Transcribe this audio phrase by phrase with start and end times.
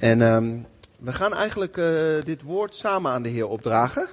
[0.00, 0.58] En ehm,
[0.98, 1.84] we gaan eigenlijk eh,
[2.24, 4.08] dit woord samen aan de Heer opdragen.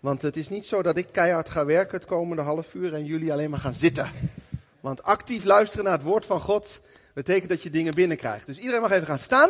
[0.00, 3.04] Want het is niet zo dat ik keihard ga werken het komende half uur en
[3.04, 4.12] jullie alleen maar gaan zitten.
[4.80, 6.80] Want actief luisteren naar het woord van God
[7.14, 8.46] betekent dat je dingen binnenkrijgt.
[8.46, 9.48] Dus iedereen mag even gaan staan.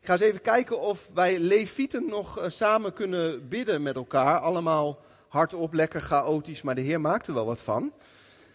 [0.00, 4.38] Ik ga eens even kijken of wij levieten nog eh, samen kunnen bidden met elkaar.
[4.38, 4.98] Allemaal
[5.28, 7.92] hardop, lekker chaotisch, maar de Heer maakt er wel wat van.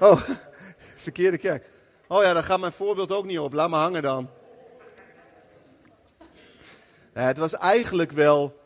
[0.00, 0.22] Oh,
[1.06, 1.70] verkeerde kerk.
[2.06, 3.52] Oh ja, daar gaat mijn voorbeeld ook niet op.
[3.52, 4.30] Laat me hangen dan.
[7.12, 8.64] het was eigenlijk wel,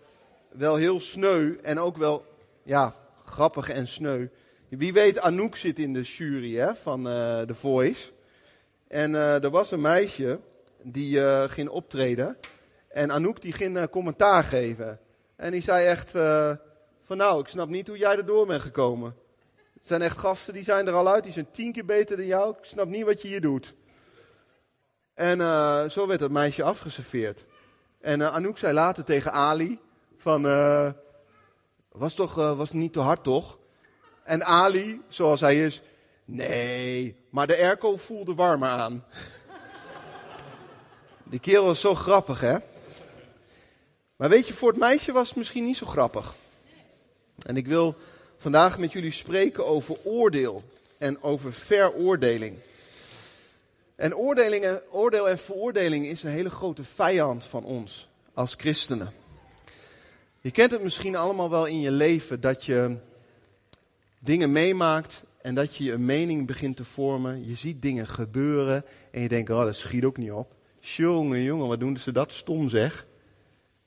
[0.51, 2.25] wel heel sneu en ook wel
[2.62, 4.27] ja, grappig en sneu.
[4.69, 8.11] Wie weet, Anouk zit in de jury hè, van uh, The Voice.
[8.89, 10.41] En uh, er was een meisje
[10.83, 12.37] die uh, ging optreden.
[12.89, 15.01] En Anouk die ging commentaar geven.
[15.37, 16.10] En die zei echt
[17.03, 19.16] van nou, ik snap niet hoe jij erdoor bent gekomen.
[19.75, 21.25] Het zijn echt gasten, die zijn er al uit.
[21.25, 22.50] Die zijn tien keer beter dan jou.
[22.50, 23.75] Ik snap niet wat je hier doet.
[25.15, 25.39] En
[25.91, 27.44] zo werd dat meisje afgeserveerd.
[28.00, 29.81] En Anouk zei later tegen Ali
[30.20, 30.42] van...
[31.92, 33.58] was, toch, was niet te hard toch?
[34.22, 35.82] En Ali, zoals hij is,
[36.25, 39.04] nee, maar de airco voelde warmer aan.
[41.25, 42.56] Die kerel was zo grappig, hè?
[44.16, 46.34] Maar weet je, voor het meisje was het misschien niet zo grappig.
[47.42, 47.97] En ik wil
[48.38, 50.62] vandaag met jullie spreken over oordeel
[50.98, 52.59] en over veroordeling.
[53.97, 54.16] En
[54.91, 59.12] oordeel en veroordeling is een hele grote vijand van ons als christenen.
[60.43, 62.97] Je kent het misschien allemaal wel in je leven dat je
[64.19, 67.47] dingen meemaakt en dat je een mening begint te vormen.
[67.47, 70.55] Je ziet dingen gebeuren en je denkt, oh, dat schiet ook niet op.
[70.78, 73.06] Jongen, jongen, wat doen ze dat stom zeg.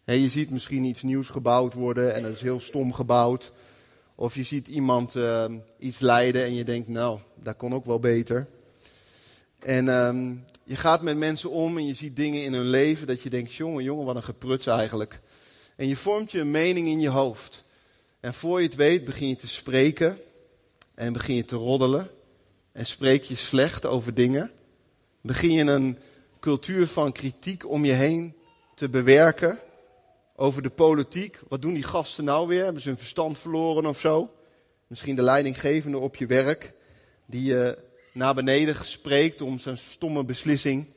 [0.05, 3.51] je ziet misschien iets nieuws gebouwd worden en dat is heel stom gebouwd.
[4.15, 5.45] Of je ziet iemand uh,
[5.79, 8.47] iets lijden en je denkt, nou, dat kon ook wel beter.
[9.59, 13.21] En um, je gaat met mensen om en je ziet dingen in hun leven dat
[13.21, 15.21] je denkt, jongen, jongen, wat een gepruts eigenlijk.
[15.75, 17.65] En je vormt je een mening in je hoofd.
[18.19, 20.19] En voor je het weet begin je te spreken
[20.95, 22.09] en begin je te roddelen
[22.71, 24.51] en spreek je slecht over dingen.
[25.21, 25.97] Begin je een
[26.39, 28.35] cultuur van kritiek om je heen
[28.75, 29.59] te bewerken
[30.35, 31.39] over de politiek.
[31.47, 32.63] Wat doen die gasten nou weer?
[32.63, 34.33] Hebben ze hun verstand verloren of zo?
[34.87, 36.73] Misschien de leidinggevende op je werk
[37.25, 37.77] die je
[38.13, 40.87] naar beneden spreekt om zijn stomme beslissing.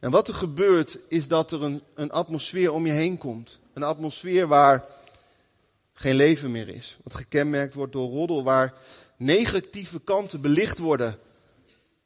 [0.00, 3.58] En wat er gebeurt is dat er een, een atmosfeer om je heen komt.
[3.72, 4.84] Een atmosfeer waar
[5.92, 6.96] geen leven meer is.
[7.02, 8.74] Wat gekenmerkt wordt door roddel, waar
[9.16, 11.18] negatieve kanten belicht worden.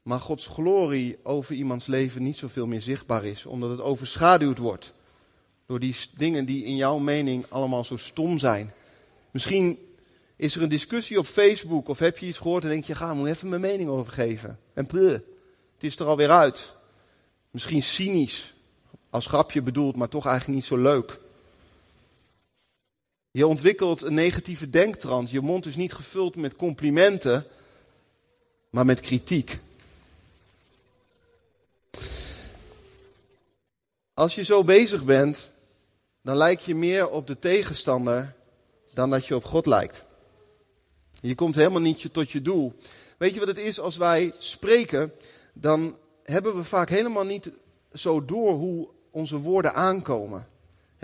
[0.03, 4.93] Maar Gods glorie over iemands leven niet zoveel meer zichtbaar is, omdat het overschaduwd wordt.
[5.67, 8.72] Door die dingen die in jouw mening allemaal zo stom zijn.
[9.31, 9.78] Misschien
[10.37, 13.15] is er een discussie op Facebook of heb je iets gehoord en denk je, ga,
[13.15, 14.59] moet even mijn mening over geven.
[14.75, 15.12] En pleur,
[15.75, 16.72] het is er alweer uit.
[17.51, 18.53] Misschien cynisch,
[19.11, 21.19] als grapje bedoeld, maar toch eigenlijk niet zo leuk.
[23.31, 25.31] Je ontwikkelt een negatieve denktrand.
[25.31, 27.47] Je mond is niet gevuld met complimenten,
[28.71, 29.59] maar met kritiek.
[34.15, 35.51] Als je zo bezig bent,
[36.23, 38.35] dan lijk je meer op de tegenstander
[38.95, 40.05] dan dat je op God lijkt.
[41.21, 42.75] Je komt helemaal niet tot je doel.
[43.19, 45.13] Weet je wat het is als wij spreken?
[45.53, 45.99] Dan
[46.30, 47.50] hebben we vaak helemaal niet
[47.92, 50.47] zo door hoe onze woorden aankomen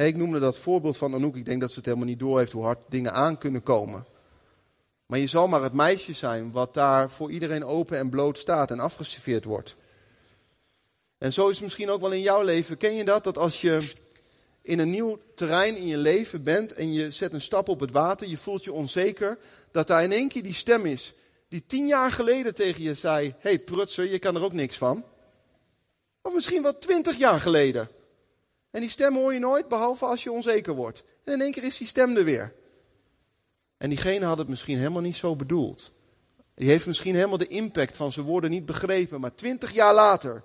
[0.05, 1.37] ik noemde dat voorbeeld van Anouk.
[1.37, 4.07] Ik denk dat ze het helemaal niet door heeft hoe hard dingen aan kunnen komen.
[5.07, 8.71] Maar je zal maar het meisje zijn wat daar voor iedereen open en bloot staat
[8.71, 9.77] en afgeserveerd wordt.
[11.19, 12.77] En zo is het misschien ook wel in jouw leven.
[12.77, 13.25] Ken je dat?
[13.25, 13.93] Dat als je
[14.63, 17.91] in een nieuw terrein in je leven bent en je zet een stap op het
[17.91, 19.39] water, je voelt je onzeker,
[19.71, 21.15] dat daar in één keer die stem is
[21.49, 25.05] die tien jaar geleden tegen je zei: hey, prutser, je kan er ook niks van.
[26.27, 27.89] Of misschien wel twintig jaar geleden.
[28.71, 31.03] En die stem hoor je nooit, behalve als je onzeker wordt.
[31.25, 32.53] En in één keer is die stem er weer.
[33.77, 35.93] En diegene had het misschien helemaal niet zo bedoeld.
[36.55, 39.21] Die heeft misschien helemaal de impact van zijn woorden niet begrepen.
[39.21, 40.43] Maar twintig jaar later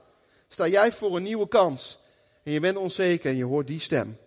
[0.47, 1.99] sta jij voor een nieuwe kans.
[2.43, 4.17] En je bent onzeker en je hoort die stem.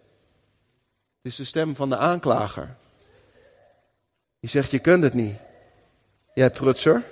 [1.23, 2.77] Het is de stem van de aanklager.
[4.41, 5.37] Die zegt, je kunt het niet.
[6.35, 7.05] Jij prutser.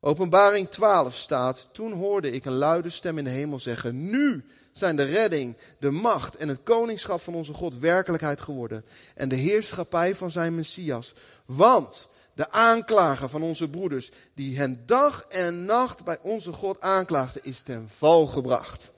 [0.00, 4.96] Openbaring 12 staat, toen hoorde ik een luide stem in de hemel zeggen, nu zijn
[4.96, 8.84] de redding, de macht en het koningschap van onze God werkelijkheid geworden.
[9.14, 11.14] En de heerschappij van zijn Messias.
[11.46, 17.40] Want de aanklager van onze broeders, die hen dag en nacht bij onze God aanklaagde,
[17.42, 18.90] is ten val gebracht.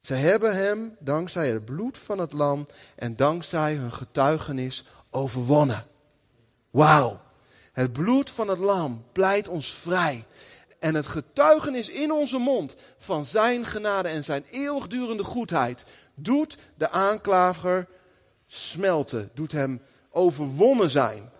[0.00, 5.86] Ze hebben hem dankzij het bloed van het lam en dankzij hun getuigenis overwonnen.
[6.70, 7.20] Wauw.
[7.78, 10.24] Het bloed van het lam pleit ons vrij.
[10.78, 15.84] En het getuigenis in onze mond van zijn genade en zijn eeuwigdurende goedheid
[16.14, 17.86] doet de aanklager
[18.46, 21.30] smelten, doet hem overwonnen zijn.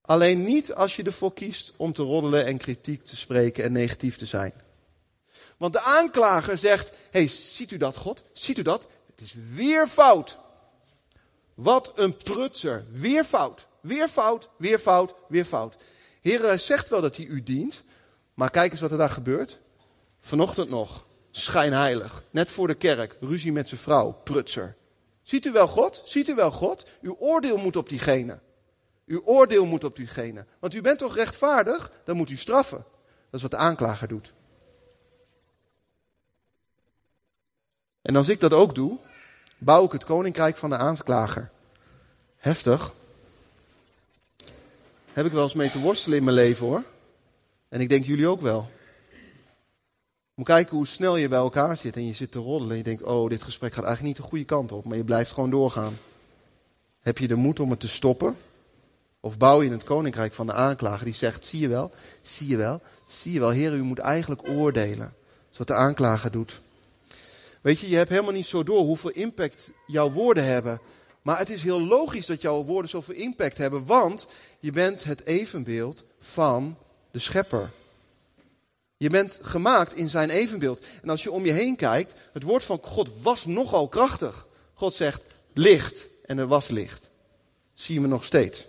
[0.00, 4.16] Alleen niet als je ervoor kiest om te roddelen en kritiek te spreken en negatief
[4.16, 4.52] te zijn.
[5.56, 8.22] Want de aanklager zegt: hey, ziet u dat, God?
[8.32, 8.86] Ziet u dat?
[9.06, 10.38] Het is weer fout.
[11.58, 12.84] Wat een prutser.
[12.90, 13.66] Weer fout.
[13.80, 15.76] Weer fout, weer fout, weer fout.
[16.20, 17.82] Heer, hij zegt wel dat hij u dient.
[18.34, 19.58] Maar kijk eens wat er daar gebeurt.
[20.20, 21.06] Vanochtend nog.
[21.30, 22.22] Schijnheilig.
[22.30, 23.16] Net voor de kerk.
[23.20, 24.20] Ruzie met zijn vrouw.
[24.24, 24.76] Prutser.
[25.22, 26.02] Ziet u wel God?
[26.04, 26.86] Ziet u wel God?
[27.00, 28.38] Uw oordeel moet op diegene.
[29.06, 30.46] Uw oordeel moet op diegene.
[30.60, 31.92] Want u bent toch rechtvaardig?
[32.04, 32.84] Dan moet u straffen.
[33.30, 34.32] Dat is wat de aanklager doet.
[38.02, 38.98] En als ik dat ook doe,
[39.58, 41.50] bouw ik het koninkrijk van de aanklager.
[42.36, 42.94] Heftig.
[45.12, 46.82] Heb ik wel eens mee te worstelen in mijn leven hoor.
[47.68, 48.70] En ik denk jullie ook wel.
[50.34, 52.70] Moet kijken hoe snel je bij elkaar zit en je zit te roddelen.
[52.70, 54.84] En je denkt, oh, dit gesprek gaat eigenlijk niet de goede kant op.
[54.84, 55.98] Maar je blijft gewoon doorgaan.
[57.00, 58.36] Heb je de moed om het te stoppen?
[59.20, 61.90] Of bouw je het koninkrijk van de aanklager die zegt, zie je wel,
[62.22, 64.98] zie je wel, zie je wel, heer, u moet eigenlijk oordelen.
[64.98, 66.60] Dat is wat de aanklager doet.
[67.68, 70.80] Weet je, je hebt helemaal niet zo door hoeveel impact jouw woorden hebben.
[71.22, 74.26] Maar het is heel logisch dat jouw woorden zoveel impact hebben, want
[74.60, 76.78] je bent het evenbeeld van
[77.10, 77.70] de schepper.
[78.96, 80.84] Je bent gemaakt in zijn evenbeeld.
[81.02, 84.46] En als je om je heen kijkt, het woord van God was nogal krachtig.
[84.74, 85.20] God zegt
[85.52, 87.10] licht en er was licht.
[87.74, 88.66] Zie je me nog steeds.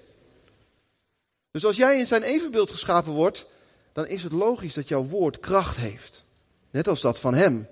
[1.52, 3.46] Dus als jij in zijn evenbeeld geschapen wordt,
[3.94, 6.24] dan is het logisch dat jouw woord kracht heeft.
[6.72, 7.68] Net als dat van hem.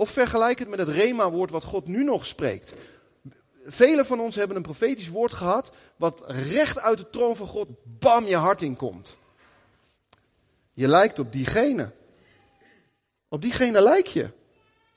[0.00, 2.74] Of vergelijk het met het Rema-woord wat God nu nog spreekt.
[3.64, 7.68] Velen van ons hebben een profetisch woord gehad, wat recht uit de troon van God,
[7.82, 9.16] bam, je hart in komt.
[10.72, 11.90] Je lijkt op diegene.
[13.28, 14.28] Op diegene lijk je.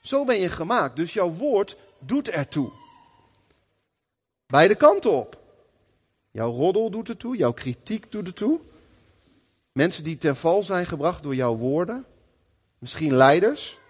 [0.00, 0.96] Zo ben je gemaakt.
[0.96, 2.70] Dus jouw woord doet ertoe.
[4.46, 5.40] Beide kanten op.
[6.30, 8.60] Jouw roddel doet ertoe, jouw kritiek doet ertoe.
[9.72, 12.04] Mensen die ten val zijn gebracht door jouw woorden.
[12.78, 13.82] Misschien leiders.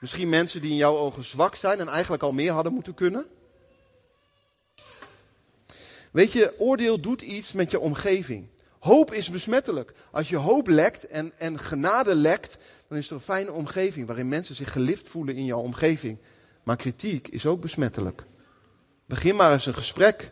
[0.00, 3.26] Misschien mensen die in jouw ogen zwak zijn en eigenlijk al meer hadden moeten kunnen.
[6.10, 8.48] Weet je, oordeel doet iets met je omgeving.
[8.78, 9.92] Hoop is besmettelijk.
[10.10, 14.28] Als je hoop lekt en, en genade lekt, dan is er een fijne omgeving waarin
[14.28, 16.18] mensen zich gelift voelen in jouw omgeving.
[16.62, 18.24] Maar kritiek is ook besmettelijk.
[19.06, 20.30] Begin maar eens een gesprek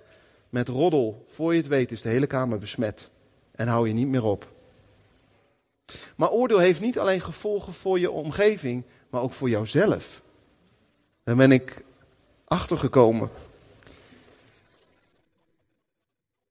[0.48, 1.26] met roddel.
[1.28, 3.10] Voor je het weet is de hele kamer besmet.
[3.52, 4.54] En hou je niet meer op.
[6.16, 10.22] Maar oordeel heeft niet alleen gevolgen voor je omgeving, maar ook voor jouzelf.
[11.24, 11.84] Daar ben ik
[12.44, 13.30] achtergekomen.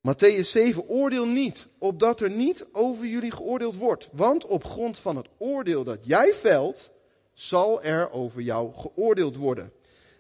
[0.08, 4.08] Matthäus 7, oordeel niet, opdat er niet over jullie geoordeeld wordt.
[4.12, 6.92] Want op grond van het oordeel dat jij velt,
[7.34, 9.72] zal er over jou geoordeeld worden.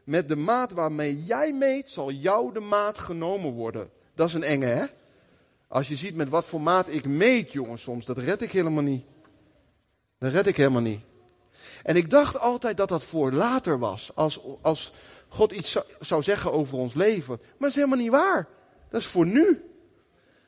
[0.03, 3.89] Met de maat waarmee jij meet, zal jou de maat genomen worden.
[4.15, 4.86] Dat is een enge, hè?
[5.67, 8.84] Als je ziet met wat voor maat ik meet, jongens, soms, dat red ik helemaal
[8.84, 9.05] niet.
[10.17, 11.01] Dat red ik helemaal niet.
[11.84, 14.12] En ik dacht altijd dat dat voor later was.
[14.15, 14.93] Als, als
[15.27, 17.38] God iets zou zeggen over ons leven.
[17.38, 18.48] Maar dat is helemaal niet waar.
[18.89, 19.63] Dat is voor nu.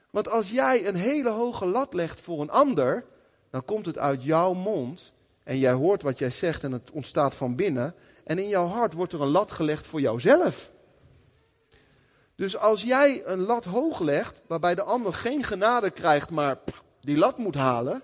[0.10, 3.06] Want als jij een hele hoge lat legt voor een ander,
[3.50, 5.14] dan komt het uit jouw mond.
[5.44, 7.96] En jij hoort wat jij zegt en het ontstaat van binnen.
[8.24, 10.72] En in jouw hart wordt er een lat gelegd voor jouzelf.
[12.38, 16.58] Dus als jij een lat hoog legt, waarbij de ander geen genade krijgt, maar
[17.02, 18.04] die lat moet halen,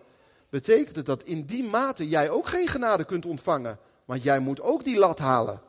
[0.50, 3.80] betekent het dat in die mate jij ook geen genade kunt ontvangen.
[4.06, 5.62] Want jij moet ook die lat halen.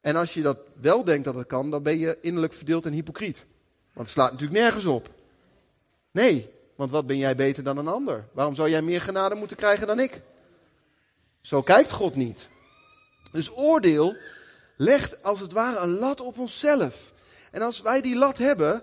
[0.00, 2.92] En als je dat wel denkt dat het kan, dan ben je innerlijk verdeeld en
[2.92, 3.44] hypocriet.
[3.92, 5.08] Want het slaat natuurlijk nergens op.
[6.10, 8.24] Nee, want wat ben jij beter dan een ander?
[8.32, 10.22] Waarom zou jij meer genade moeten krijgen dan ik?
[11.40, 12.48] Zo kijkt God niet.
[13.32, 14.16] Dus oordeel
[14.76, 17.14] legt als het ware een lat op onszelf.
[17.50, 18.82] En als wij die lat hebben,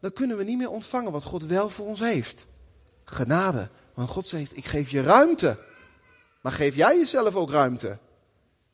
[0.00, 2.46] dan kunnen we niet meer ontvangen wat God wel voor ons heeft.
[3.04, 3.68] Genade.
[3.94, 5.58] Want God zegt, ik geef je ruimte.
[6.40, 7.98] Maar geef jij jezelf ook ruimte?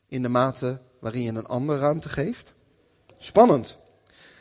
[0.09, 2.53] In de mate waarin je een ander ruimte geeft?
[3.19, 3.77] Spannend.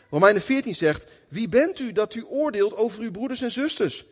[0.10, 4.06] Romeinen 14 zegt, wie bent u dat u oordeelt over uw broeders en zusters?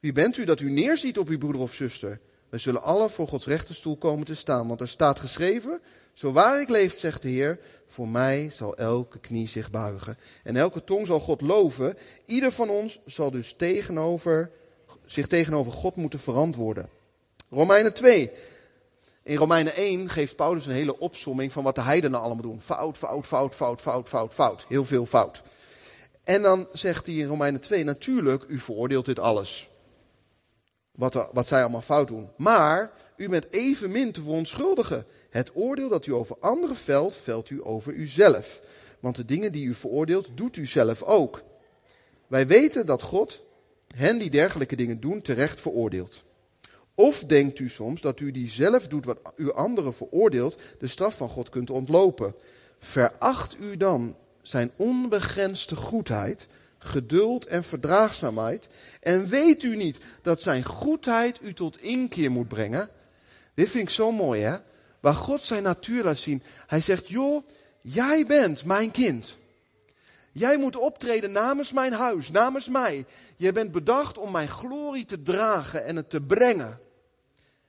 [0.00, 2.20] Wie bent u dat u neerziet op uw broeder of zuster?
[2.50, 5.80] We zullen alle voor Gods rechterstoel komen te staan, want er staat geschreven,
[6.12, 10.18] zo waar ik leef, zegt de Heer, voor mij zal elke knie zich buigen.
[10.42, 11.96] En elke tong zal God loven.
[12.24, 14.50] Ieder van ons zal dus tegenover,
[15.04, 16.88] zich tegenover God moeten verantwoorden.
[17.50, 18.30] Romeinen 2.
[19.22, 22.60] In Romeinen 1 geeft Paulus een hele opsomming van wat de heidenen allemaal doen.
[22.60, 24.64] Fout, fout, fout, fout, fout, fout, fout.
[24.68, 25.42] Heel veel fout.
[26.24, 29.69] En dan zegt hij in Romeinen 2, natuurlijk, u veroordeelt dit alles.
[31.00, 32.28] Wat, wat zij allemaal fout doen.
[32.36, 35.06] Maar u bent evenmin te verontschuldigen.
[35.30, 38.60] Het oordeel dat u over anderen velt, velt u over uzelf.
[39.00, 41.42] Want de dingen die u veroordeelt, doet u zelf ook.
[42.26, 43.42] Wij weten dat God
[43.94, 46.22] hen die dergelijke dingen doen, terecht veroordeelt.
[46.94, 51.16] Of denkt u soms dat u die zelf doet wat u anderen veroordeelt, de straf
[51.16, 52.34] van God kunt ontlopen?
[52.78, 56.46] Veracht u dan zijn onbegrensde goedheid,
[56.82, 58.68] geduld en verdraagzaamheid?
[59.00, 62.88] En weet u niet dat zijn goedheid u tot inkeer moet brengen?
[63.54, 64.56] Dit vind ik zo mooi, hè?
[65.00, 66.42] Waar God zijn natuur laat zien.
[66.66, 67.46] Hij zegt, joh,
[67.80, 69.36] jij bent mijn kind.
[70.32, 73.04] Jij moet optreden namens mijn huis, namens mij.
[73.36, 76.80] Je bent bedacht om mijn glorie te dragen en het te brengen.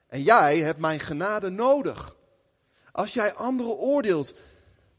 [0.08, 2.16] En jij hebt mijn genade nodig.
[2.92, 4.34] Als jij anderen oordeelt,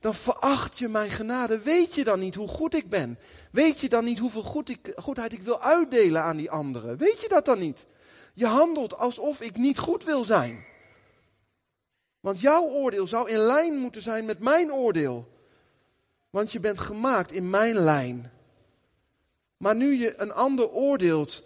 [0.03, 1.59] dan veracht je mijn genade.
[1.59, 3.19] Weet je dan niet hoe goed ik ben?
[3.51, 6.97] Weet je dan niet hoeveel goed ik, goedheid ik wil uitdelen aan die anderen?
[6.97, 7.87] Weet je dat dan niet?
[8.35, 10.65] Je handelt alsof ik niet goed wil zijn.
[12.21, 15.29] Want jouw oordeel zou in lijn moeten zijn met mijn oordeel.
[16.31, 18.33] Want je bent gemaakt in mijn lijn.
[19.57, 21.43] Maar nu je een ander oordeelt,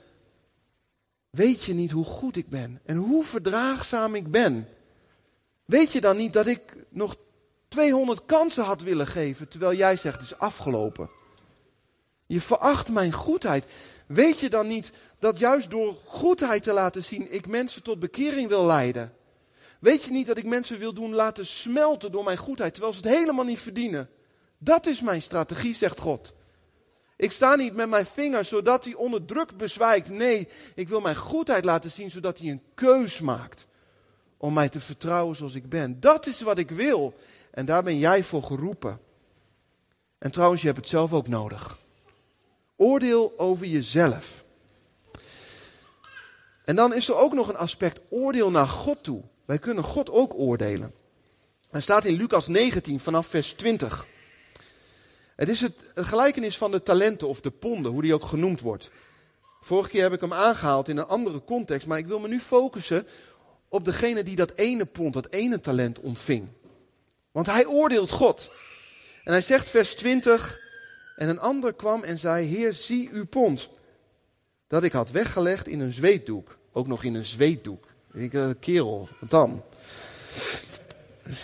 [1.30, 4.68] weet je niet hoe goed ik ben en hoe verdraagzaam ik ben.
[5.64, 7.16] Weet je dan niet dat ik nog
[7.76, 11.10] 200 kansen had willen geven, terwijl jij zegt het is afgelopen?
[12.26, 13.64] Je veracht mijn goedheid.
[14.06, 18.48] Weet je dan niet dat juist door goedheid te laten zien ik mensen tot bekering
[18.48, 19.12] wil leiden?
[19.80, 23.00] Weet je niet dat ik mensen wil doen laten smelten door mijn goedheid, terwijl ze
[23.00, 24.10] het helemaal niet verdienen?
[24.58, 26.32] Dat is mijn strategie, zegt God.
[27.16, 30.08] Ik sta niet met mijn vingers zodat hij onder druk bezwijkt.
[30.08, 33.66] Nee, ik wil mijn goedheid laten zien zodat hij een keus maakt.
[34.36, 36.00] Om mij te vertrouwen zoals ik ben.
[36.00, 37.14] Dat is wat ik wil.
[37.50, 39.00] En daar ben jij voor geroepen.
[40.18, 41.78] En trouwens, je hebt het zelf ook nodig.
[42.76, 44.44] Oordeel over jezelf.
[46.64, 49.22] En dan is er ook nog een aspect oordeel naar God toe.
[49.44, 50.92] Wij kunnen God ook oordelen.
[51.70, 54.06] Hij staat in Lucas 19 vanaf vers 20.
[55.36, 58.90] Het is het, gelijkenis van de talenten of de ponden, hoe die ook genoemd wordt.
[59.60, 62.40] Vorige keer heb ik hem aangehaald in een andere context, maar ik wil me nu
[62.40, 63.06] focussen
[63.68, 66.48] op degene die dat ene pond, dat ene talent ontving.
[67.32, 68.50] Want hij oordeelt God.
[69.24, 70.60] En hij zegt vers 20,
[71.16, 73.68] en een ander kwam en zei, Heer, zie uw pond,
[74.66, 76.58] dat ik had weggelegd in een zweetdoek.
[76.72, 77.86] Ook nog in een zweetdoek.
[78.12, 79.62] Ik denk, eh, kerel, wat dan?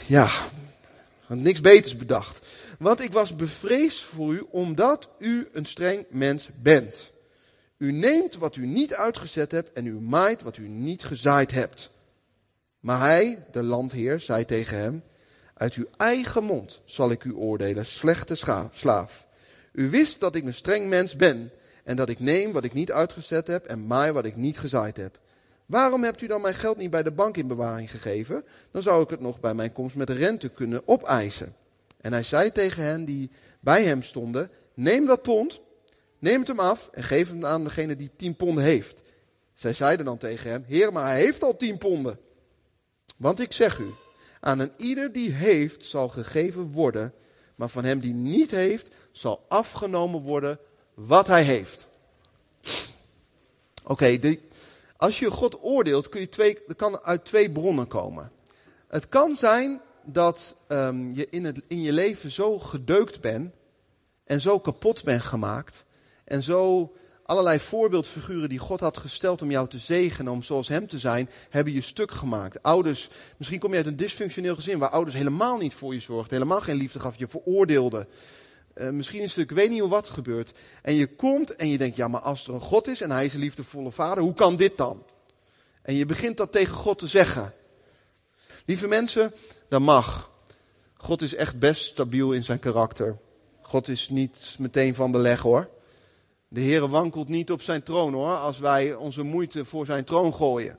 [0.06, 0.30] Ja,
[1.28, 2.46] niks beters bedacht.
[2.78, 7.10] Want ik was bevreesd voor u, omdat u een streng mens bent.
[7.76, 11.90] U neemt wat u niet uitgezet hebt en u maait wat u niet gezaaid hebt.
[12.82, 15.02] Maar hij, de landheer, zei tegen hem,
[15.54, 18.34] uit uw eigen mond zal ik u oordelen, slechte
[18.72, 19.26] slaaf.
[19.72, 21.50] U wist dat ik een streng mens ben
[21.84, 24.96] en dat ik neem wat ik niet uitgezet heb en maai wat ik niet gezaaid
[24.96, 25.18] heb.
[25.66, 28.44] Waarom hebt u dan mijn geld niet bij de bank in bewaring gegeven?
[28.70, 31.54] Dan zou ik het nog bij mijn komst met rente kunnen opeisen.
[32.00, 35.60] En hij zei tegen hen die bij hem stonden: Neem dat pond,
[36.18, 39.02] neem het hem af en geef hem aan degene die tien ponden heeft.
[39.54, 42.18] Zij zeiden dan tegen hem: Heer, maar hij heeft al tien ponden.
[43.22, 43.94] Want ik zeg u:
[44.40, 47.14] aan een ieder die heeft, zal gegeven worden,
[47.54, 50.58] maar van hem die niet heeft, zal afgenomen worden
[50.94, 51.86] wat hij heeft.
[53.84, 54.36] Oké,
[54.96, 58.32] als je God oordeelt, kun je twee, dat kan uit twee bronnen komen.
[58.86, 63.54] Het kan zijn dat um, je in, het, in je leven zo gedeukt bent,
[64.24, 65.84] en zo kapot bent gemaakt
[66.24, 66.92] en zo
[67.32, 71.30] allerlei voorbeeldfiguren die God had gesteld om jou te zegenen, om zoals hem te zijn,
[71.50, 72.62] hebben je stuk gemaakt.
[72.62, 76.32] Ouders, misschien kom je uit een dysfunctioneel gezin waar ouders helemaal niet voor je zorgden,
[76.32, 78.08] helemaal geen liefde gaf, je veroordeelden.
[78.74, 80.52] Uh, misschien is het, ik weet niet hoe wat gebeurt.
[80.82, 83.24] En je komt en je denkt, ja, maar als er een God is en hij
[83.24, 85.04] is een liefdevolle vader, hoe kan dit dan?
[85.82, 87.52] En je begint dat tegen God te zeggen.
[88.64, 89.32] Lieve mensen,
[89.68, 90.30] dat mag.
[90.94, 93.18] God is echt best stabiel in zijn karakter.
[93.60, 95.68] God is niet meteen van de leg hoor.
[96.52, 100.34] De Heer wankelt niet op zijn troon hoor, als wij onze moeite voor zijn troon
[100.34, 100.78] gooien.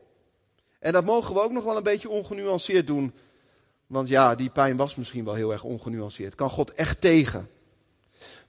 [0.80, 3.14] En dat mogen we ook nog wel een beetje ongenuanceerd doen.
[3.88, 6.36] Want ja, die pijn was misschien wel heel erg ongenuanceerd.
[6.36, 7.50] Kan God echt tegen?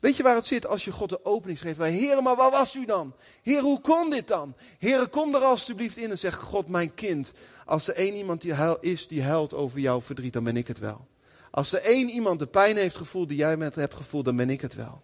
[0.01, 1.77] Weet je waar het zit als je God de opening schreef?
[1.77, 3.15] Heer, maar waar was u dan?
[3.43, 4.55] Heer, hoe kon dit dan?
[4.79, 7.33] Heer, kom er alstublieft in en zeg, God, mijn kind,
[7.65, 10.67] als er één iemand die huil, is die huilt over jouw verdriet, dan ben ik
[10.67, 11.07] het wel.
[11.51, 14.51] Als er één iemand de pijn heeft gevoeld die jij met hebt gevoeld, dan ben
[14.51, 15.03] ik het wel.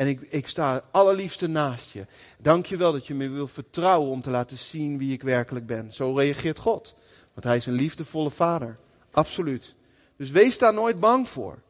[0.00, 2.06] En ik, ik sta allerliefste naast je.
[2.38, 5.66] Dank je wel dat je me wil vertrouwen om te laten zien wie ik werkelijk
[5.66, 5.92] ben.
[5.92, 6.94] Zo reageert God.
[7.32, 8.78] Want hij is een liefdevolle vader.
[9.10, 9.74] Absoluut.
[10.16, 11.62] Dus wees daar nooit bang voor.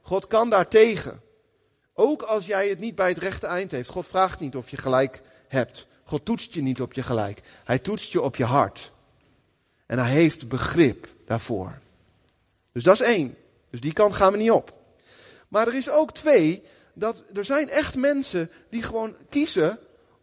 [0.00, 1.20] God kan daar tegen.
[1.94, 3.88] Ook als jij het niet bij het rechte eind heeft.
[3.88, 5.86] God vraagt niet of je gelijk hebt.
[6.04, 7.42] God toetst je niet op je gelijk.
[7.64, 8.92] Hij toetst je op je hart.
[9.86, 11.78] En hij heeft begrip daarvoor.
[12.72, 13.36] Dus dat is één.
[13.70, 14.72] Dus die kant gaan we niet op.
[15.48, 16.62] Maar er is ook twee.
[16.92, 19.78] Dat er zijn echt mensen die gewoon kiezen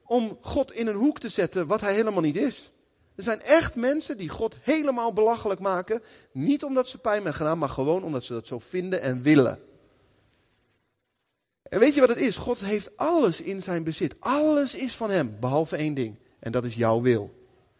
[0.05, 2.71] om God in een hoek te zetten wat hij helemaal niet is.
[3.15, 6.01] Er zijn echt mensen die God helemaal belachelijk maken.
[6.31, 9.59] Niet omdat ze pijn hebben gedaan, maar gewoon omdat ze dat zo vinden en willen.
[11.63, 12.37] En weet je wat het is?
[12.37, 14.15] God heeft alles in zijn bezit.
[14.19, 16.15] Alles is van hem, behalve één ding.
[16.39, 17.33] En dat is jouw wil.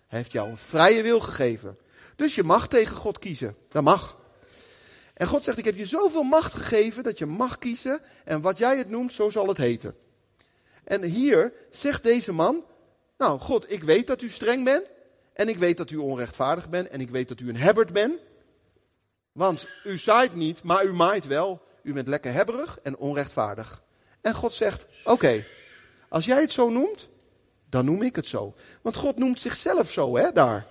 [0.08, 1.77] Hij heeft jou een vrije wil gegeven.
[2.15, 3.55] Dus je mag tegen God kiezen.
[3.69, 4.18] Dat mag.
[5.19, 8.01] En God zegt, ik heb je zoveel macht gegeven dat je mag kiezen.
[8.25, 9.95] En wat jij het noemt, zo zal het heten.
[10.83, 12.65] En hier zegt deze man,
[13.17, 14.89] nou God, ik weet dat u streng bent.
[15.33, 16.88] En ik weet dat u onrechtvaardig bent.
[16.88, 18.19] En ik weet dat u een hebbert bent.
[19.32, 21.62] Want u zaait niet, maar u maait wel.
[21.84, 23.84] U bent lekker hebberig en onrechtvaardig.
[24.21, 25.45] En God zegt, oké,
[26.10, 27.08] als jij het zo noemt,
[27.69, 28.53] dan noem ik het zo.
[28.82, 30.67] Want God noemt zichzelf zo, hè, daar.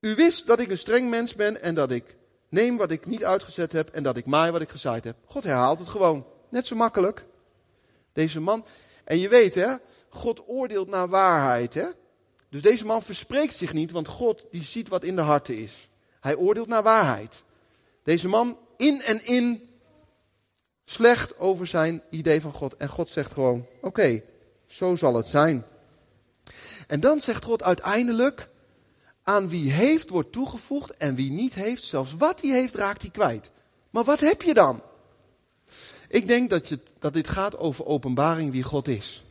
[0.00, 2.16] U wist dat ik een streng mens ben en dat ik
[2.48, 5.16] neem wat ik niet uitgezet heb en dat ik maai wat ik gezaaid heb.
[5.24, 6.26] God herhaalt het gewoon.
[6.48, 7.24] Net zo makkelijk.
[8.12, 8.64] Deze man.
[9.04, 9.74] En je weet hè,
[10.08, 11.86] God oordeelt naar waarheid hè.
[12.50, 15.88] Dus deze man verspreekt zich niet, want God die ziet wat in de harten is.
[16.20, 17.42] Hij oordeelt naar waarheid.
[18.02, 19.68] Deze man in en in
[20.84, 22.76] slecht over zijn idee van God.
[22.76, 24.22] En God zegt gewoon, oké,
[24.66, 25.64] zo zal het zijn.
[26.86, 28.48] En dan zegt God uiteindelijk,
[29.28, 33.10] aan wie heeft wordt toegevoegd en wie niet heeft, zelfs wat hij heeft, raakt hij
[33.10, 33.50] kwijt.
[33.90, 34.82] Maar wat heb je dan?
[36.08, 39.24] Ik denk dat, je, dat dit gaat over openbaring wie God is.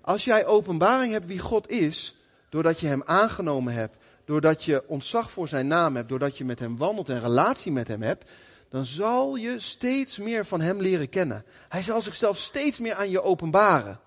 [0.00, 2.16] Als jij openbaring hebt wie God is,
[2.48, 6.58] doordat je hem aangenomen hebt, doordat je ontzag voor zijn naam hebt, doordat je met
[6.58, 8.30] hem wandelt en relatie met hem hebt,
[8.68, 11.44] dan zal je steeds meer van hem leren kennen.
[11.68, 14.00] Hij zal zichzelf steeds meer aan je openbaren.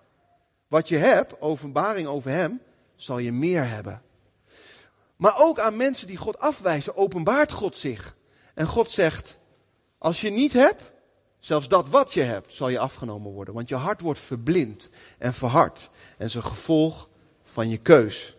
[0.67, 2.61] Wat je hebt, openbaring over hem,
[2.95, 4.01] zal je meer hebben.
[5.15, 8.15] Maar ook aan mensen die God afwijzen, openbaart God zich.
[8.53, 9.39] En God zegt,
[9.97, 10.83] als je niet hebt,
[11.39, 13.53] zelfs dat wat je hebt, zal je afgenomen worden.
[13.53, 15.89] Want je hart wordt verblind en verhard.
[16.17, 17.09] En is een gevolg
[17.43, 18.37] van je keus.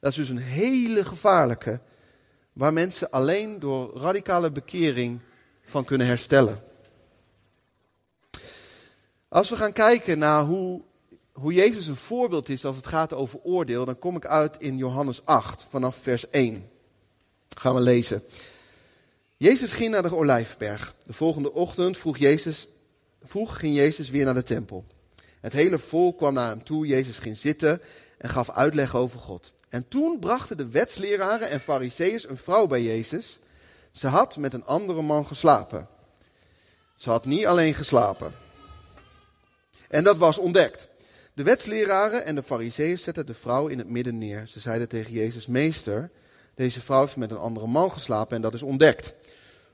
[0.00, 1.80] Dat is dus een hele gevaarlijke,
[2.52, 5.20] waar mensen alleen door radicale bekering
[5.62, 6.62] van kunnen herstellen.
[9.28, 10.82] Als we gaan kijken naar hoe
[11.40, 14.76] hoe Jezus een voorbeeld is als het gaat over oordeel, dan kom ik uit in
[14.76, 16.70] Johannes 8 vanaf vers 1.
[17.56, 18.22] Gaan we lezen.
[19.36, 20.94] Jezus ging naar de Olijfberg.
[21.06, 22.68] De volgende ochtend vroeg, Jezus,
[23.22, 24.84] vroeg ging Jezus weer naar de tempel.
[25.40, 26.86] Het hele volk kwam naar hem toe.
[26.86, 27.80] Jezus ging zitten
[28.18, 29.52] en gaf uitleg over God.
[29.68, 33.38] En toen brachten de wetsleraren en fariseeërs een vrouw bij Jezus.
[33.92, 35.88] Ze had met een andere man geslapen.
[36.96, 38.34] Ze had niet alleen geslapen.
[39.88, 40.89] En dat was ontdekt.
[41.34, 44.46] De wetsleraren en de fariseeën zetten de vrouw in het midden neer.
[44.46, 46.10] Ze zeiden tegen Jezus, meester,
[46.54, 49.14] deze vrouw heeft met een andere man geslapen en dat is ontdekt.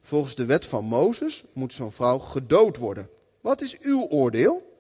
[0.03, 3.09] Volgens de wet van Mozes moet zo'n vrouw gedood worden.
[3.41, 4.75] Wat is uw oordeel?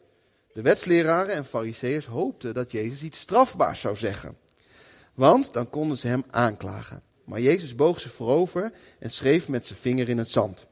[0.52, 4.36] De wetsleraren en fariseeërs hoopten dat Jezus iets strafbaars zou zeggen.
[5.14, 7.02] Want dan konden ze hem aanklagen.
[7.24, 10.66] Maar Jezus boog zich voorover en schreef met zijn vinger in het zand.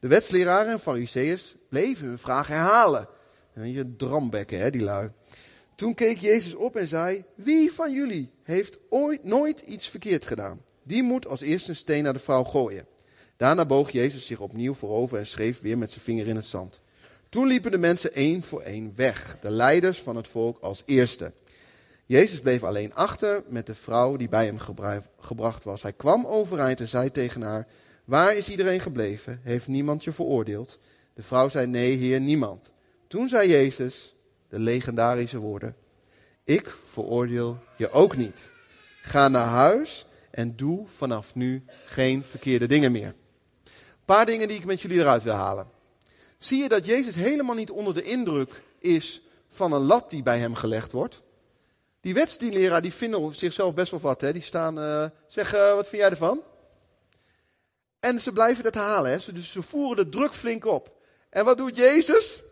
[0.00, 3.08] De wetsleraren en fariseeërs bleven hun vraag herhalen.
[3.56, 5.10] En je drambekken, hè, die lui.
[5.74, 10.60] Toen keek Jezus op en zei: Wie van jullie heeft ooit nooit iets verkeerd gedaan?
[10.82, 12.86] Die moet als eerste een steen naar de vrouw gooien.
[13.36, 16.80] Daarna boog Jezus zich opnieuw voorover en schreef weer met zijn vinger in het zand.
[17.28, 21.32] Toen liepen de mensen één voor één weg, de leiders van het volk als eerste.
[22.06, 24.58] Jezus bleef alleen achter met de vrouw die bij hem
[25.18, 25.82] gebracht was.
[25.82, 27.66] Hij kwam overeind en zei tegen haar:
[28.04, 29.40] Waar is iedereen gebleven?
[29.42, 30.78] Heeft niemand je veroordeeld?
[31.14, 32.74] De vrouw zei: Nee, heer, niemand.
[33.08, 34.14] Toen zei Jezus
[34.48, 35.76] de legendarische woorden:
[36.44, 38.48] Ik veroordeel je ook niet.
[39.02, 43.14] Ga naar huis en doe vanaf nu geen verkeerde dingen meer.
[43.64, 45.68] Een paar dingen die ik met jullie eruit wil halen.
[46.38, 50.38] Zie je dat Jezus helemaal niet onder de indruk is van een lat die bij
[50.38, 51.22] hem gelegd wordt?
[52.00, 54.20] Die wetsdienleraar die vinden zichzelf best wel wat.
[54.20, 54.32] Hè?
[54.32, 56.40] Die staan, uh, zeg, uh, wat vind jij ervan?
[58.00, 59.10] En ze blijven dat halen.
[59.10, 59.32] Hè?
[59.32, 60.96] Dus ze voeren de druk flink op.
[61.30, 62.42] En wat doet Jezus?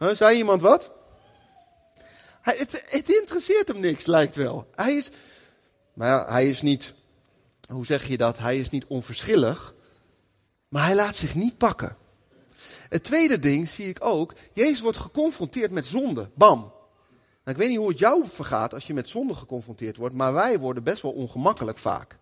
[0.00, 0.92] Huh, zei iemand wat?
[2.40, 4.66] Hij, het, het, interesseert hem niks, lijkt wel.
[4.74, 5.10] Hij is,
[5.92, 6.94] maar ja, hij is niet,
[7.68, 8.38] hoe zeg je dat?
[8.38, 9.74] Hij is niet onverschillig,
[10.68, 11.96] maar hij laat zich niet pakken.
[12.88, 16.30] Het tweede ding zie ik ook, Jezus wordt geconfronteerd met zonde.
[16.34, 16.58] Bam.
[16.60, 16.72] Nou,
[17.44, 20.58] ik weet niet hoe het jou vergaat als je met zonde geconfronteerd wordt, maar wij
[20.58, 22.18] worden best wel ongemakkelijk vaak.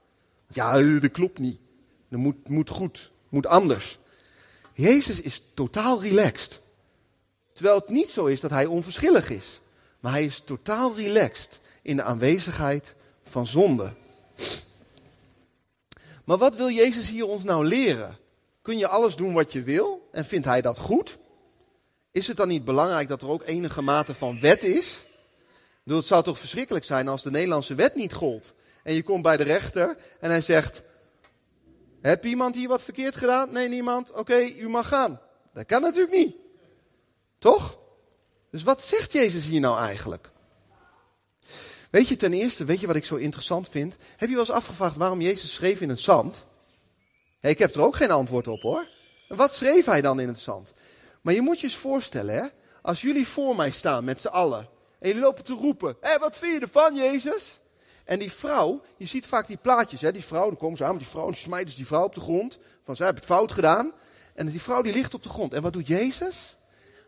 [0.48, 1.60] Ja, dat klopt niet.
[2.08, 3.98] Dat moet, moet goed, moet anders.
[4.72, 6.60] Jezus is totaal relaxed.
[7.58, 9.60] Terwijl het niet zo is dat hij onverschillig is.
[10.00, 13.92] Maar hij is totaal relaxed in de aanwezigheid van zonde.
[16.24, 18.18] Maar wat wil Jezus hier ons nou leren?
[18.62, 21.18] Kun je alles doen wat je wil en vindt hij dat goed?
[22.10, 25.04] Is het dan niet belangrijk dat er ook enige mate van wet is?
[25.82, 28.54] Bedoel, het zou toch verschrikkelijk zijn als de Nederlandse wet niet gold.
[28.82, 30.82] En je komt bij de rechter en hij zegt:
[32.00, 33.52] Heb iemand hier wat verkeerd gedaan?
[33.52, 34.12] Nee, niemand.
[34.12, 35.20] Oké, u mag gaan.
[35.52, 36.46] Dat kan natuurlijk niet.
[37.38, 37.78] Toch?
[38.50, 40.30] Dus wat zegt Jezus hier nou eigenlijk?
[41.90, 43.96] Weet je ten eerste, weet je wat ik zo interessant vind?
[44.16, 46.46] Heb je wel eens afgevraagd waarom Jezus schreef in het zand?
[47.40, 48.88] ik heb er ook geen antwoord op hoor.
[49.28, 50.72] Wat schreef hij dan in het zand?
[51.22, 52.46] Maar je moet je eens voorstellen, hè?
[52.82, 54.68] als jullie voor mij staan met z'n allen.
[54.98, 57.60] En jullie lopen te roepen, hé, wat vind je ervan, Jezus?
[58.04, 60.12] En die vrouw, je ziet vaak die plaatjes, hè?
[60.12, 62.14] die vrouw, dan komen ze aan met die vrouw, en smijten ze die vrouw op
[62.14, 62.58] de grond.
[62.84, 63.92] Van, ze hebben het fout gedaan.
[64.34, 65.54] En die vrouw die ligt op de grond.
[65.54, 66.57] En wat doet Jezus?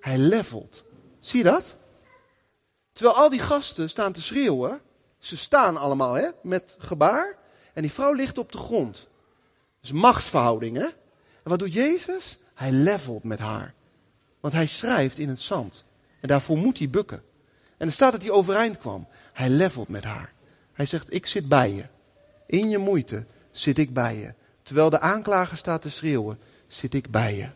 [0.01, 0.85] Hij levelt.
[1.21, 1.77] Zie je dat?
[2.93, 4.81] Terwijl al die gasten staan te schreeuwen.
[5.19, 7.37] Ze staan allemaal hè, met gebaar.
[7.75, 9.09] En die vrouw ligt op de grond.
[9.81, 10.85] Dus machtsverhouding hè.
[11.43, 12.39] En wat doet Jezus?
[12.55, 13.75] Hij levelt met haar.
[14.41, 15.85] Want hij schrijft in het zand.
[16.21, 17.23] En daarvoor moet hij bukken.
[17.77, 19.09] En er staat dat hij overeind kwam.
[19.33, 20.33] Hij levelt met haar.
[20.73, 21.85] Hij zegt, ik zit bij je.
[22.47, 24.33] In je moeite zit ik bij je.
[24.63, 27.49] Terwijl de aanklager staat te schreeuwen, zit ik bij je.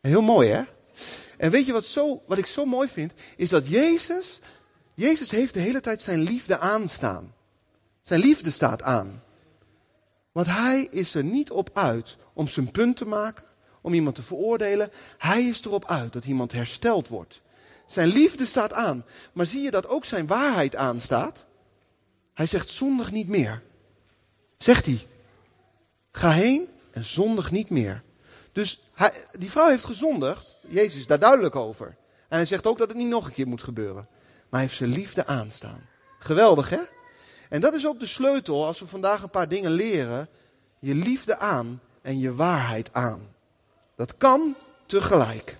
[0.00, 0.62] Heel mooi hè?
[1.36, 3.12] En weet je wat, zo, wat ik zo mooi vind?
[3.36, 4.38] Is dat Jezus,
[4.94, 7.34] Jezus heeft de hele tijd zijn liefde aanstaan.
[8.02, 9.22] Zijn liefde staat aan.
[10.32, 13.44] Want hij is er niet op uit om zijn punt te maken,
[13.80, 14.90] om iemand te veroordelen.
[15.18, 17.40] Hij is erop uit dat iemand hersteld wordt.
[17.86, 19.04] Zijn liefde staat aan.
[19.32, 21.46] Maar zie je dat ook zijn waarheid aanstaat?
[22.34, 23.62] Hij zegt zondig niet meer.
[24.58, 25.06] Zegt hij.
[26.12, 28.02] Ga heen en zondig niet meer.
[28.52, 30.56] Dus hij, die vrouw heeft gezondigd.
[30.70, 31.86] Jezus daar duidelijk over.
[32.28, 34.06] En hij zegt ook dat het niet nog een keer moet gebeuren.
[34.14, 35.88] Maar hij heeft zijn liefde aanstaan.
[36.18, 36.80] Geweldig, hè?
[37.48, 40.28] En dat is ook de sleutel als we vandaag een paar dingen leren.
[40.78, 43.28] Je liefde aan en je waarheid aan.
[43.96, 44.56] Dat kan
[44.86, 45.56] tegelijk.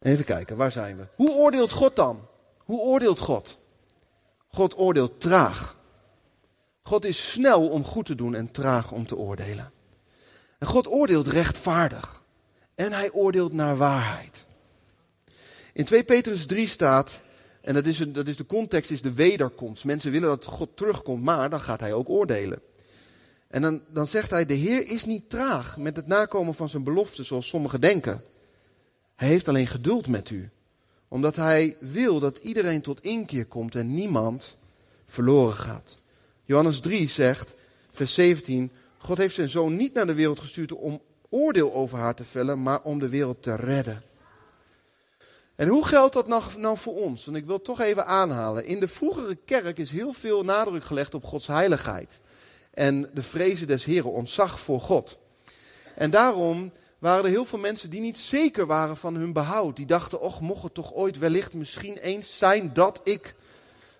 [0.00, 1.06] Even kijken, waar zijn we?
[1.14, 2.28] Hoe oordeelt God dan?
[2.58, 3.58] Hoe oordeelt God?
[4.48, 5.76] God oordeelt traag.
[6.82, 9.72] God is snel om goed te doen en traag om te oordelen.
[10.62, 12.22] En God oordeelt rechtvaardig.
[12.74, 14.46] En hij oordeelt naar waarheid.
[15.72, 17.20] In 2 Petrus 3 staat,
[17.60, 19.84] en dat is, een, dat is de context, is de wederkomst.
[19.84, 22.60] Mensen willen dat God terugkomt, maar dan gaat hij ook oordelen.
[23.48, 26.84] En dan, dan zegt hij, de Heer is niet traag met het nakomen van zijn
[26.84, 28.22] belofte zoals sommigen denken.
[29.16, 30.50] Hij heeft alleen geduld met u.
[31.08, 34.56] Omdat hij wil dat iedereen tot inkeer komt en niemand
[35.06, 35.98] verloren gaat.
[36.44, 37.54] Johannes 3 zegt,
[37.92, 38.70] vers 17,
[39.02, 42.62] God heeft zijn zoon niet naar de wereld gestuurd om oordeel over haar te vellen,
[42.62, 44.02] maar om de wereld te redden.
[45.54, 47.26] En hoe geldt dat nou, nou voor ons?
[47.26, 48.64] En ik wil het toch even aanhalen.
[48.64, 52.20] In de vroegere kerk is heel veel nadruk gelegd op Gods heiligheid.
[52.70, 55.18] En de vrezen des Heren, ontzag voor God.
[55.94, 59.76] En daarom waren er heel veel mensen die niet zeker waren van hun behoud.
[59.76, 63.34] Die dachten, och, mocht het toch ooit wellicht misschien eens zijn dat ik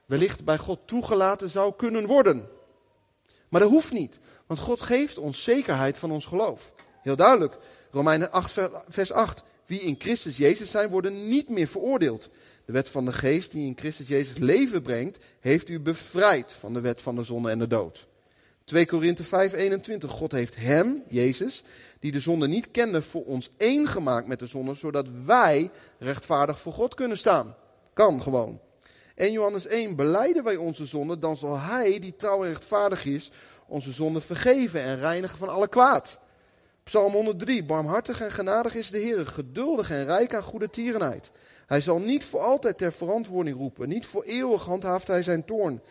[0.06, 2.48] wellicht bij God toegelaten zou kunnen worden.
[3.52, 4.18] Maar dat hoeft niet.
[4.46, 6.72] Want God geeft ons zekerheid van ons geloof.
[7.02, 7.56] Heel duidelijk.
[7.90, 9.42] Romeinen 8, vers 8.
[9.66, 12.30] Wie in Christus Jezus zijn, worden niet meer veroordeeld.
[12.64, 16.74] De wet van de geest die in Christus Jezus leven brengt, heeft u bevrijd van
[16.74, 18.06] de wet van de zonde en de dood.
[18.64, 20.10] 2 Korinthe 5, 21.
[20.10, 21.62] God heeft hem, Jezus,
[22.00, 26.60] die de zonde niet kende, voor ons één gemaakt met de zonde, zodat wij rechtvaardig
[26.60, 27.54] voor God kunnen staan.
[27.94, 28.60] Kan gewoon.
[29.14, 33.30] En Johannes 1, beleiden wij onze zonde, dan zal hij, die trouw en rechtvaardig is,
[33.66, 36.18] onze zonde vergeven en reinigen van alle kwaad.
[36.84, 41.30] Psalm 103, barmhartig en genadig is de Heer, geduldig en rijk aan goede tierenheid.
[41.66, 45.82] Hij zal niet voor altijd ter verantwoording roepen, niet voor eeuwig handhaaft hij zijn toorn.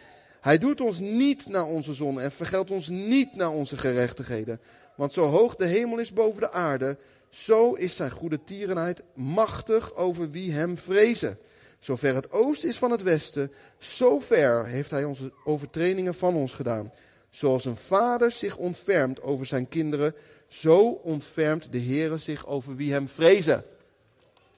[0.41, 4.61] Hij doet ons niet naar onze zonde en vergeldt ons niet naar onze gerechtigheden.
[4.95, 6.97] Want zo hoog de hemel is boven de aarde,
[7.29, 11.37] zo is zijn goede tierenheid machtig over wie hem vrezen.
[11.81, 16.53] Zover het oosten is van het westen, zo ver heeft hij onze overtredingen van ons
[16.53, 16.91] gedaan.
[17.29, 20.15] Zoals een vader zich ontfermt over zijn kinderen,
[20.47, 23.63] zo ontfermt de Heer zich over wie hem vrezen.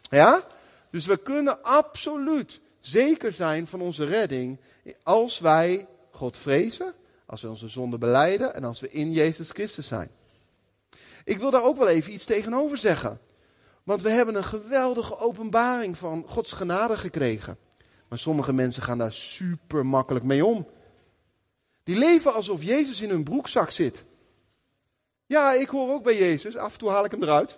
[0.09, 0.47] Ja?
[0.91, 4.59] Dus we kunnen absoluut zeker zijn van onze redding
[5.03, 6.93] als wij God vrezen,
[7.25, 10.09] als we onze zonde beleiden en als we in Jezus Christus zijn.
[11.23, 13.19] Ik wil daar ook wel even iets tegenover zeggen.
[13.83, 17.57] Want we hebben een geweldige openbaring van Gods genade gekregen.
[18.07, 20.67] Maar sommige mensen gaan daar super makkelijk mee om.
[21.83, 24.05] Die leven alsof Jezus in hun broekzak zit.
[25.25, 26.57] Ja, ik hoor ook bij Jezus.
[26.57, 27.57] Af en toe haal ik hem eruit.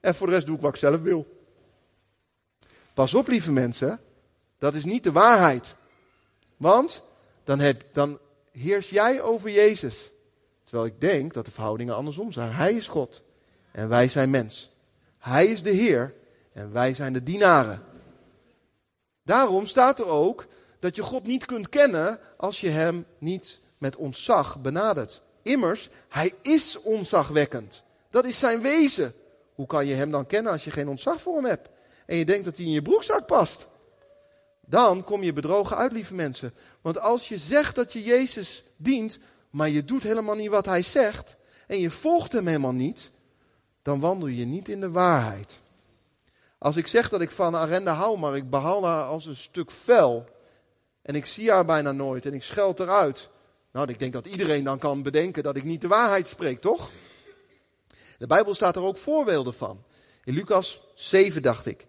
[0.00, 1.26] En voor de rest doe ik wat ik zelf wil.
[2.94, 4.00] Pas op, lieve mensen.
[4.58, 5.76] Dat is niet de waarheid.
[6.56, 7.04] Want
[7.44, 8.18] dan, heb, dan
[8.50, 10.10] heers jij over Jezus.
[10.64, 12.52] Terwijl ik denk dat de verhoudingen andersom zijn.
[12.52, 13.22] Hij is God
[13.72, 14.70] en wij zijn mens.
[15.18, 16.14] Hij is de Heer
[16.52, 17.82] en wij zijn de dienaren.
[19.22, 20.46] Daarom staat er ook
[20.78, 25.22] dat je God niet kunt kennen als je Hem niet met ontzag benadert.
[25.42, 27.82] Immers, Hij is ontzagwekkend.
[28.10, 29.14] Dat is zijn wezen.
[29.54, 31.68] Hoe kan je Hem dan kennen als je geen ontzag voor Hem hebt?
[32.06, 33.68] En je denkt dat Hij in je broekzak past.
[34.66, 36.54] Dan kom je bedrogen uit, lieve mensen.
[36.80, 39.18] Want als je zegt dat je Jezus dient,
[39.50, 43.10] maar je doet helemaal niet wat Hij zegt, en je volgt Hem helemaal niet,
[43.82, 45.60] dan wandel je niet in de waarheid.
[46.58, 49.70] Als ik zeg dat ik van Arenda hou, maar ik behaal haar als een stuk
[49.70, 50.28] vel.
[51.02, 53.28] En ik zie haar bijna nooit en ik scheld eruit.
[53.72, 56.90] Nou, ik denk dat iedereen dan kan bedenken dat ik niet de waarheid spreek, toch?
[58.18, 59.84] De Bijbel staat er ook voorbeelden van.
[60.24, 61.86] In Lucas 7 dacht ik,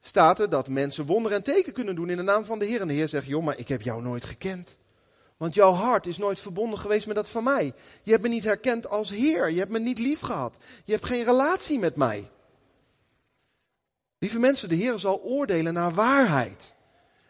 [0.00, 2.80] staat er dat mensen wonderen en teken kunnen doen in de naam van de Heer.
[2.80, 4.76] En de Heer zegt, joh, maar ik heb jou nooit gekend.
[5.38, 7.72] Want jouw hart is nooit verbonden geweest met dat van mij.
[8.02, 9.50] Je hebt me niet herkend als Heer.
[9.50, 10.56] Je hebt me niet lief gehad.
[10.84, 12.30] Je hebt geen relatie met mij.
[14.18, 16.74] Lieve mensen, de Heer zal oordelen naar waarheid.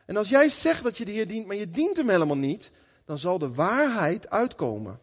[0.06, 2.72] En als jij zegt dat je de Heer dient, maar je dient hem helemaal niet,
[3.04, 5.00] dan zal de waarheid uitkomen.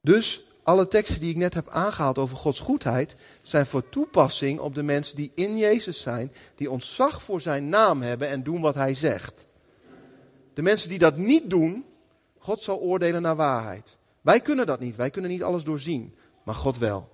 [0.00, 4.74] Dus alle teksten die ik net heb aangehaald over Gods goedheid, zijn voor toepassing op
[4.74, 8.74] de mensen die in Jezus zijn, die ontzag voor zijn naam hebben en doen wat
[8.74, 9.45] hij zegt.
[10.56, 11.84] De mensen die dat niet doen,
[12.38, 13.96] God zal oordelen naar waarheid.
[14.20, 16.14] Wij kunnen dat niet, wij kunnen niet alles doorzien,
[16.44, 17.08] maar God wel.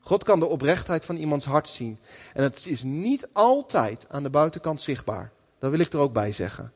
[0.00, 1.98] God kan de oprechtheid van iemands hart zien.
[2.34, 5.32] En het is niet altijd aan de buitenkant zichtbaar.
[5.58, 6.72] Dat wil ik er ook bij zeggen.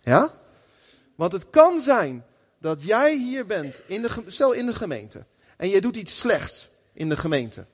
[0.00, 0.34] Ja?
[1.14, 2.24] Want het kan zijn
[2.58, 5.24] dat jij hier bent, in de, stel in de gemeente,
[5.56, 7.66] en je doet iets slechts in de gemeente.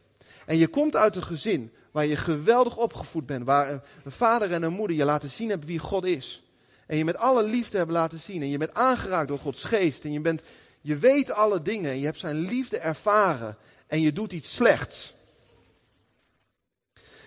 [0.47, 3.71] En je komt uit een gezin waar je geweldig opgevoed bent, waar
[4.05, 6.46] een vader en een moeder je laten zien hebben wie God is.
[6.87, 8.43] En je met alle liefde hebt laten zien.
[8.43, 10.05] En je bent aangeraakt door Gods geest.
[10.05, 10.43] En je, bent,
[10.81, 11.91] je weet alle dingen.
[11.91, 13.57] En je hebt zijn liefde ervaren.
[13.87, 15.15] En je doet iets slechts.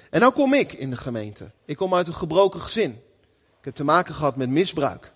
[0.10, 1.52] En nou kom ik in de gemeente.
[1.66, 2.92] Ik kom uit een gebroken gezin.
[3.60, 5.12] Ik heb te maken gehad met misbruik.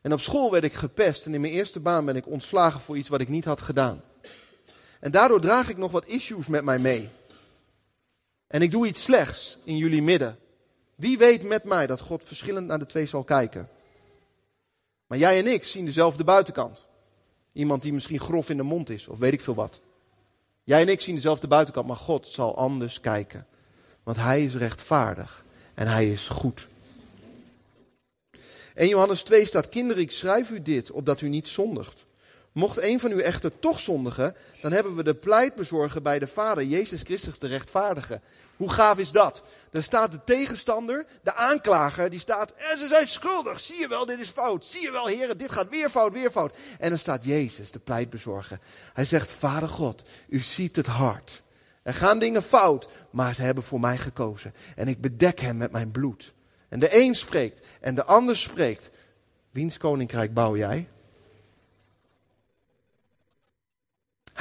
[0.00, 1.26] En op school werd ik gepest.
[1.26, 4.02] En in mijn eerste baan ben ik ontslagen voor iets wat ik niet had gedaan.
[5.00, 7.08] En daardoor draag ik nog wat issues met mij mee.
[8.46, 10.38] En ik doe iets slechts in jullie midden.
[10.94, 13.68] Wie weet met mij dat God verschillend naar de twee zal kijken?
[15.06, 16.86] Maar jij en ik zien dezelfde buitenkant.
[17.52, 19.80] Iemand die misschien grof in de mond is, of weet ik veel wat.
[20.64, 23.46] Jij en ik zien dezelfde buitenkant, maar God zal anders kijken.
[24.02, 26.68] Want Hij is rechtvaardig en Hij is goed.
[28.74, 32.04] In Johannes 2 staat, kinderen, ik schrijf u dit, opdat u niet zondigt.
[32.52, 36.64] Mocht een van u echter toch zondigen, dan hebben we de pleitbezorger bij de Vader,
[36.64, 38.20] Jezus Christus de rechtvaardige.
[38.56, 39.42] Hoe gaaf is dat?
[39.70, 44.06] Daar staat de tegenstander, de aanklager, die staat, en ze zijn schuldig, zie je wel,
[44.06, 46.56] dit is fout, zie je wel, heren, dit gaat weer fout, weer fout.
[46.78, 48.58] En dan staat Jezus, de pleitbezorger.
[48.92, 51.42] Hij zegt, Vader God, u ziet het hart.
[51.82, 54.54] Er gaan dingen fout, maar ze hebben voor mij gekozen.
[54.76, 56.32] En ik bedek hem met mijn bloed.
[56.68, 58.90] En de een spreekt en de ander spreekt.
[59.50, 60.88] Wiens koninkrijk bouw jij?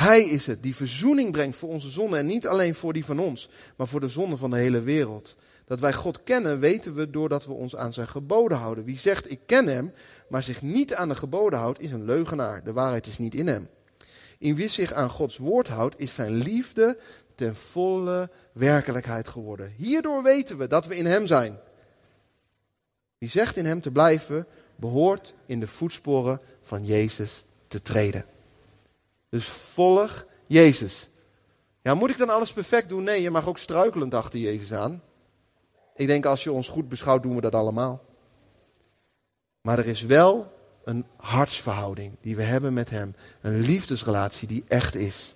[0.02, 3.20] Hij is het die verzoening brengt voor onze zonde en niet alleen voor die van
[3.20, 5.36] ons, maar voor de zonde van de hele wereld.
[5.66, 8.84] Dat wij God kennen, weten we doordat we ons aan zijn geboden houden.
[8.84, 9.94] Wie zegt ik ken hem,
[10.28, 12.64] maar zich niet aan de geboden houdt, is een leugenaar.
[12.64, 13.70] De waarheid is niet in hem.
[14.38, 16.98] In wie zich aan Gods woord houdt, is zijn liefde
[17.36, 19.74] ten volle werkelijkheid geworden.
[19.78, 21.58] Hierdoor weten we dat we in hem zijn.
[23.18, 28.26] Wie zegt in hem te blijven, behoort in de voetsporen van Jezus te treden.
[29.32, 31.10] Dus volg Jezus.
[31.82, 33.04] Ja, moet ik dan alles perfect doen?
[33.04, 35.02] Nee, je mag ook struikelend achter Jezus aan.
[35.96, 38.06] Ik denk als je ons goed beschouwt, doen we dat allemaal.
[39.62, 43.16] Maar er is wel een hartsverhouding die we hebben met Hem.
[43.42, 45.36] Een liefdesrelatie die echt is.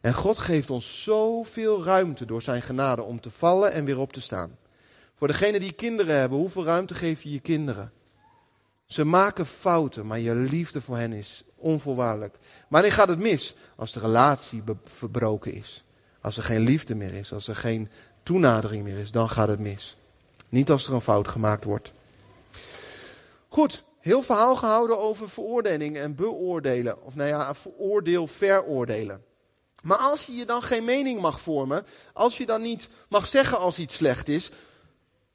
[0.00, 4.12] En God geeft ons zoveel ruimte door Zijn genade om te vallen en weer op
[4.12, 4.58] te staan.
[5.14, 7.92] Voor degenen die kinderen hebben, hoeveel ruimte geef je je kinderen?
[8.86, 12.36] Ze maken fouten, maar je liefde voor hen is onvoorwaardelijk.
[12.68, 13.54] Wanneer gaat het mis?
[13.76, 15.84] Als de relatie verbroken is.
[16.20, 17.32] Als er geen liefde meer is.
[17.32, 17.90] Als er geen
[18.22, 19.10] toenadering meer is.
[19.10, 19.96] Dan gaat het mis.
[20.48, 21.92] Niet als er een fout gemaakt wordt.
[23.48, 27.02] Goed, heel verhaal gehouden over veroordeling en beoordelen.
[27.02, 29.22] Of nou ja, veroordeel, veroordelen.
[29.82, 33.58] Maar als je je dan geen mening mag vormen, als je dan niet mag zeggen
[33.58, 34.50] als iets slecht is,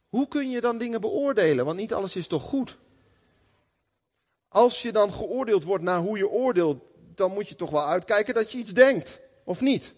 [0.09, 1.65] hoe kun je dan dingen beoordelen?
[1.65, 2.77] Want niet alles is toch goed?
[4.49, 6.83] Als je dan geoordeeld wordt naar hoe je oordeelt,
[7.15, 9.93] dan moet je toch wel uitkijken dat je iets denkt, of niet?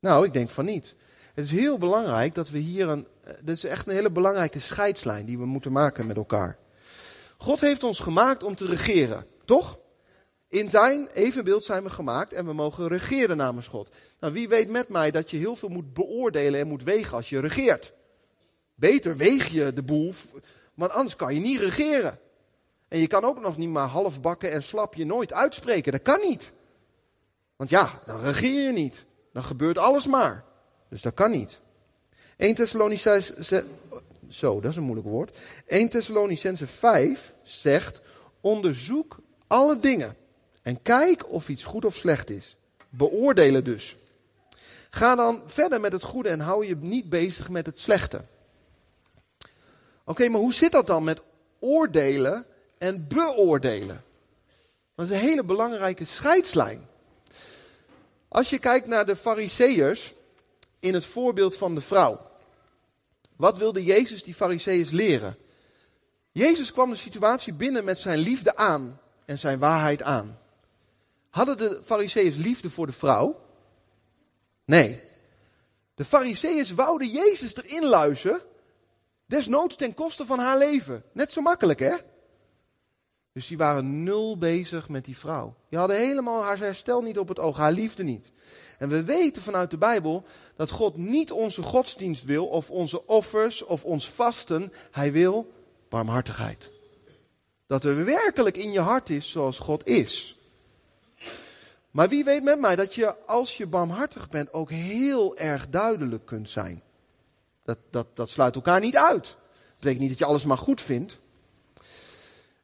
[0.00, 0.94] Nou, ik denk van niet.
[1.34, 3.06] Het is heel belangrijk dat we hier een.
[3.24, 6.58] Eh, dit is echt een hele belangrijke scheidslijn die we moeten maken met elkaar.
[7.38, 9.78] God heeft ons gemaakt om te regeren, toch?
[10.48, 13.90] In zijn evenbeeld zijn we gemaakt en we mogen regeren namens God.
[14.20, 17.28] Nou, wie weet met mij dat je heel veel moet beoordelen en moet wegen als
[17.28, 17.92] je regeert.
[18.74, 20.12] Beter weeg je de boel,
[20.74, 22.18] want anders kan je niet regeren.
[22.88, 25.92] En je kan ook nog niet maar half bakken en slap je nooit uitspreken.
[25.92, 26.52] Dat kan niet.
[27.56, 29.04] Want ja, dan regeer je niet.
[29.32, 30.44] Dan gebeurt alles maar.
[30.88, 31.60] Dus dat kan niet.
[32.36, 33.66] 1 Thessalonicense,
[34.28, 35.40] zo, dat is een moeilijk woord.
[35.66, 38.00] 1 Thessalonicense 5 zegt,
[38.40, 40.16] onderzoek alle dingen.
[40.62, 42.56] En kijk of iets goed of slecht is.
[42.88, 43.96] Beoordelen dus.
[44.90, 48.24] Ga dan verder met het goede en hou je niet bezig met het slechte.
[50.04, 51.22] Oké, maar hoe zit dat dan met
[51.58, 52.46] oordelen
[52.86, 54.04] en beoordelen?
[54.94, 56.88] Dat is een hele belangrijke scheidslijn.
[58.28, 60.14] Als je kijkt naar de fariseërs
[60.80, 62.20] in het voorbeeld van de vrouw.
[63.36, 65.36] Wat wilde Jezus die fariseërs leren?
[66.32, 70.38] Jezus kwam de situatie binnen met zijn liefde aan en zijn waarheid aan.
[71.30, 73.40] Hadden de fariseërs liefde voor de vrouw?
[74.64, 75.02] Nee.
[75.94, 78.40] De fariseërs wouden Jezus erin luizen,
[79.26, 81.02] desnoods ten koste van haar leven.
[81.12, 81.96] Net zo makkelijk, hè?
[83.36, 85.54] Dus die waren nul bezig met die vrouw.
[85.68, 88.32] Die hadden helemaal haar herstel niet op het oog, haar liefde niet.
[88.78, 93.64] En we weten vanuit de Bijbel dat God niet onze godsdienst wil, of onze offers,
[93.64, 94.72] of ons vasten.
[94.90, 95.52] Hij wil
[95.88, 96.72] barmhartigheid.
[97.66, 100.40] Dat er werkelijk in je hart is zoals God is.
[101.90, 106.26] Maar wie weet met mij dat je, als je barmhartig bent, ook heel erg duidelijk
[106.26, 106.82] kunt zijn.
[107.64, 109.24] Dat, dat, dat sluit elkaar niet uit.
[109.24, 111.18] Dat betekent niet dat je alles maar goed vindt.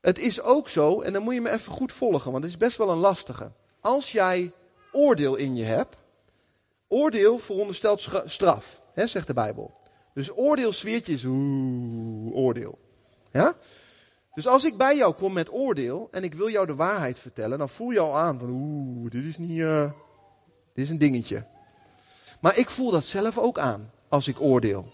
[0.02, 2.58] Het is ook zo, en dan moet je me even goed volgen, want het is
[2.58, 3.52] best wel een lastige.
[3.80, 4.52] Als jij
[4.92, 5.96] oordeel in je hebt,
[6.88, 9.74] oordeel veronderstelt straf, hè, zegt de Bijbel.
[10.14, 12.78] Dus oordeel zweertje is oeh, oordeel.
[13.30, 13.56] Ja?
[14.34, 17.58] Dus als ik bij jou kom met oordeel en ik wil jou de waarheid vertellen,
[17.58, 19.90] dan voel je al aan van oeh, dit is niet, uh,
[20.74, 21.46] dit is een dingetje.
[22.40, 24.86] Maar ik voel dat zelf ook aan als ik oordeel.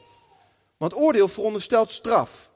[0.77, 2.48] Want oordeel veronderstelt straf.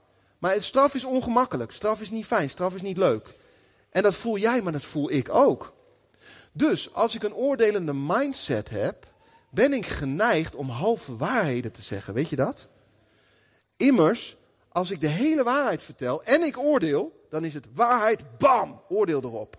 [0.43, 1.73] Maar straf is ongemakkelijk.
[1.73, 2.51] Straf is niet fijn.
[2.51, 3.35] Straf is niet leuk.
[3.91, 5.73] En dat voel jij, maar dat voel ik ook.
[6.53, 9.07] Dus als ik een oordelende mindset heb,
[9.51, 12.15] ben ik geneigd om halve waarheden te zeggen.
[12.15, 12.69] Weet je dat?
[13.77, 14.37] Immers,
[14.69, 19.23] als ik de hele waarheid vertel en ik oordeel, dan is het waarheid, bam, oordeel
[19.23, 19.57] erop.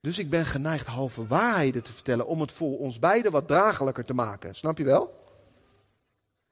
[0.00, 4.04] Dus ik ben geneigd halve waarheden te vertellen om het voor ons beiden wat draaglijker
[4.04, 4.54] te maken.
[4.54, 5.14] Snap je wel?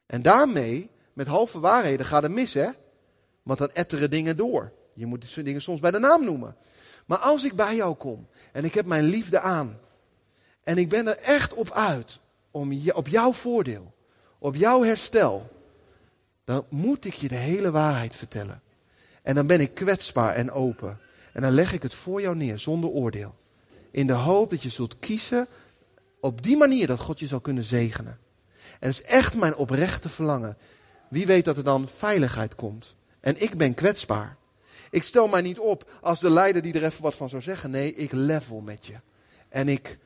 [0.07, 2.68] En daarmee met halve waarheden gaat het mis, hè?
[3.42, 4.73] Want dan etteren dingen door.
[4.92, 6.56] Je moet dingen soms bij de naam noemen.
[7.06, 9.79] Maar als ik bij jou kom en ik heb mijn liefde aan.
[10.64, 12.19] En ik ben er echt op uit
[12.50, 13.94] om je, op jouw voordeel,
[14.38, 15.50] op jouw herstel.
[16.44, 18.62] Dan moet ik je de hele waarheid vertellen.
[19.23, 20.98] En dan ben ik kwetsbaar en open.
[21.33, 23.35] En dan leg ik het voor jou neer zonder oordeel.
[23.90, 25.48] In de hoop dat je zult kiezen
[26.21, 28.19] op die manier dat God je zal kunnen zegenen.
[28.81, 30.56] En het is echt mijn oprechte verlangen
[31.09, 32.94] wie weet dat er dan veiligheid komt.
[33.21, 34.37] En ik ben kwetsbaar.
[34.90, 37.71] Ik stel mij niet op als de leider die er even wat van zou zeggen.
[37.71, 38.94] Nee, ik level met je.
[39.48, 39.98] En ik,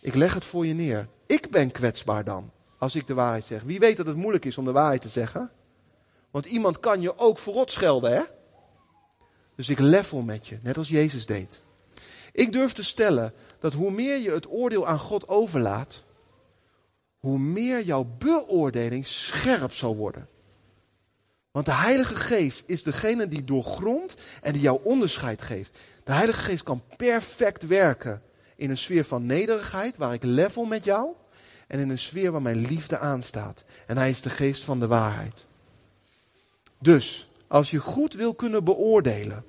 [0.00, 1.08] ik leg het voor je neer.
[1.26, 2.50] Ik ben kwetsbaar dan.
[2.78, 3.62] als ik de waarheid zeg?
[3.62, 5.50] Wie weet dat het moeilijk is om de waarheid te zeggen?
[6.30, 8.22] Want iemand kan je ook verrot schelden, hè?
[9.54, 11.62] Dus ik level met je, net als Jezus deed.
[12.32, 16.02] Ik durf te stellen dat hoe meer je het oordeel aan God overlaat,
[17.18, 20.28] hoe meer jouw beoordeling scherp zal worden.
[21.50, 25.78] Want de Heilige Geest is degene die doorgrondt en die jou onderscheid geeft.
[26.04, 28.22] De Heilige Geest kan perfect werken
[28.56, 31.08] in een sfeer van nederigheid, waar ik level met jou,
[31.66, 33.64] en in een sfeer waar mijn liefde aanstaat.
[33.86, 35.46] En Hij is de Geest van de waarheid.
[36.78, 39.44] Dus, als je goed wil kunnen beoordelen,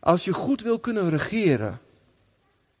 [0.00, 1.80] als je goed wil kunnen regeren,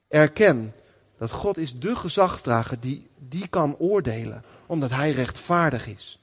[0.08, 0.74] erken
[1.18, 6.21] dat God is de gezagdrager die, die kan oordelen, omdat Hij rechtvaardig is.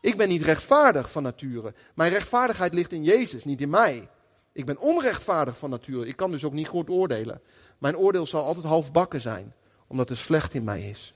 [0.00, 1.74] Ik ben niet rechtvaardig van nature.
[1.94, 4.08] Mijn rechtvaardigheid ligt in Jezus, niet in mij.
[4.52, 6.06] Ik ben onrechtvaardig van nature.
[6.06, 7.40] Ik kan dus ook niet goed oordelen.
[7.78, 9.54] Mijn oordeel zal altijd halfbakken zijn,
[9.86, 11.14] omdat er slecht in mij is.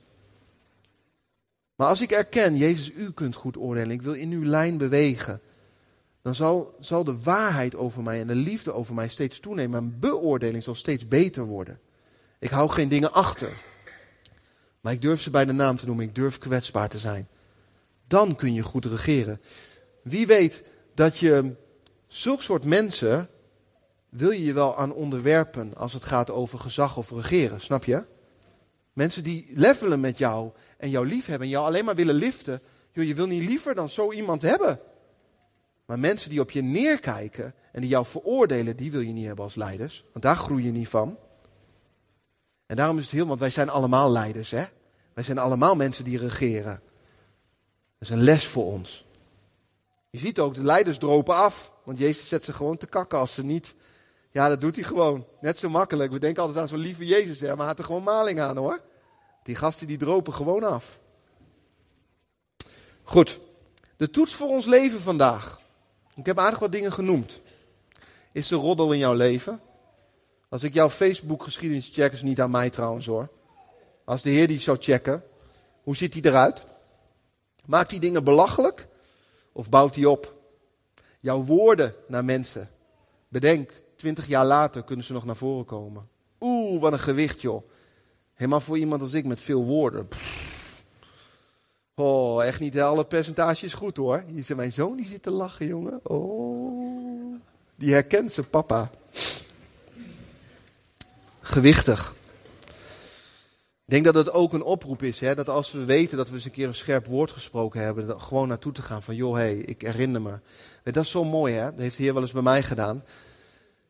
[1.75, 5.41] Maar als ik erken, Jezus, u kunt goed oordelen, ik wil in uw lijn bewegen,
[6.21, 9.83] dan zal, zal de waarheid over mij en de liefde over mij steeds toenemen.
[9.83, 11.79] Mijn beoordeling zal steeds beter worden.
[12.39, 13.61] Ik hou geen dingen achter.
[14.81, 16.05] Maar ik durf ze bij de naam te noemen.
[16.05, 17.27] Ik durf kwetsbaar te zijn.
[18.07, 19.41] Dan kun je goed regeren.
[20.03, 21.55] Wie weet dat je
[22.07, 23.29] zulk soort mensen
[24.09, 28.05] wil je je wel aan onderwerpen als het gaat over gezag of regeren, snap je?
[28.93, 32.61] Mensen die levelen met jou en jou lief hebben en jou alleen maar willen liften.
[32.91, 34.79] Joh, je wil niet liever dan zo iemand hebben.
[35.85, 39.43] Maar mensen die op je neerkijken en die jou veroordelen, die wil je niet hebben
[39.43, 40.03] als leiders.
[40.11, 41.17] Want daar groei je niet van.
[42.65, 44.63] En daarom is het heel, want wij zijn allemaal leiders, hè?
[45.13, 46.81] Wij zijn allemaal mensen die regeren.
[47.97, 49.05] Dat is een les voor ons.
[50.09, 51.71] Je ziet ook, de leiders dropen af.
[51.83, 53.75] Want Jezus zet ze gewoon te kakken als ze niet.
[54.31, 55.25] Ja, dat doet hij gewoon.
[55.41, 56.11] Net zo makkelijk.
[56.11, 57.47] We denken altijd aan zo'n lieve Jezus, hè?
[57.47, 58.81] maar hij had er gewoon maling aan hoor.
[59.43, 60.99] Die gasten die dropen gewoon af.
[63.03, 63.39] Goed.
[63.97, 65.61] De toets voor ons leven vandaag.
[66.15, 67.41] Ik heb aardig wat dingen genoemd.
[68.31, 69.61] Is er roddel in jouw leven?
[70.49, 73.29] Als ik jouw Facebook geschiedenis check, is niet aan mij trouwens hoor.
[74.03, 75.23] Als de Heer die zou checken,
[75.83, 76.63] hoe ziet hij eruit?
[77.65, 78.87] Maakt hij dingen belachelijk?
[79.51, 80.33] Of bouwt hij op?
[81.19, 82.69] Jouw woorden naar mensen.
[83.27, 86.07] Bedenk, twintig jaar later kunnen ze nog naar voren komen.
[86.39, 87.69] Oeh, wat een gewicht joh.
[88.33, 90.07] Helemaal voor iemand als ik met veel woorden.
[91.95, 94.23] Oh, echt niet alle percentage is goed hoor.
[94.27, 95.99] Hier zit mijn zoon, die zit te lachen jongen.
[96.03, 97.35] Oh,
[97.75, 98.89] die herkent zijn papa.
[101.41, 102.15] Gewichtig.
[103.85, 106.35] Ik denk dat het ook een oproep is, hè, dat als we weten dat we
[106.35, 109.33] eens een keer een scherp woord gesproken hebben, dat gewoon naartoe te gaan van, joh,
[109.33, 110.39] hé, hey, ik herinner me.
[110.83, 111.63] Dat is zo mooi, hè?
[111.63, 113.03] Dat heeft de Heer wel eens bij mij gedaan.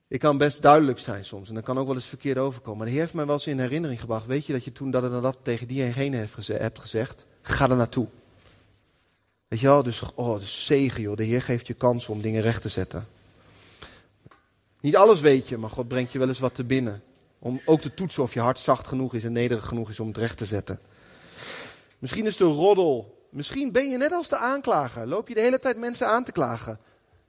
[0.07, 2.77] Ik kan best duidelijk zijn soms en dat kan ook wel eens verkeerd overkomen.
[2.77, 4.25] Maar de Heer heeft mij wel eens in herinnering gebracht.
[4.25, 7.25] Weet je dat je toen dat en dat tegen diegene hebt gezegd?
[7.41, 8.07] Ga er naartoe.
[9.47, 11.15] Weet je wel, dus, oh, is zegen joh.
[11.15, 13.07] De Heer geeft je kans om dingen recht te zetten.
[14.81, 17.03] Niet alles weet je, maar God brengt je wel eens wat te binnen.
[17.45, 20.07] Om ook te toetsen of je hart zacht genoeg is en nederig genoeg is om
[20.07, 20.79] het recht te zetten.
[21.99, 23.27] Misschien is de roddel.
[23.29, 25.07] Misschien ben je net als de aanklager.
[25.07, 26.79] Loop je de hele tijd mensen aan te klagen.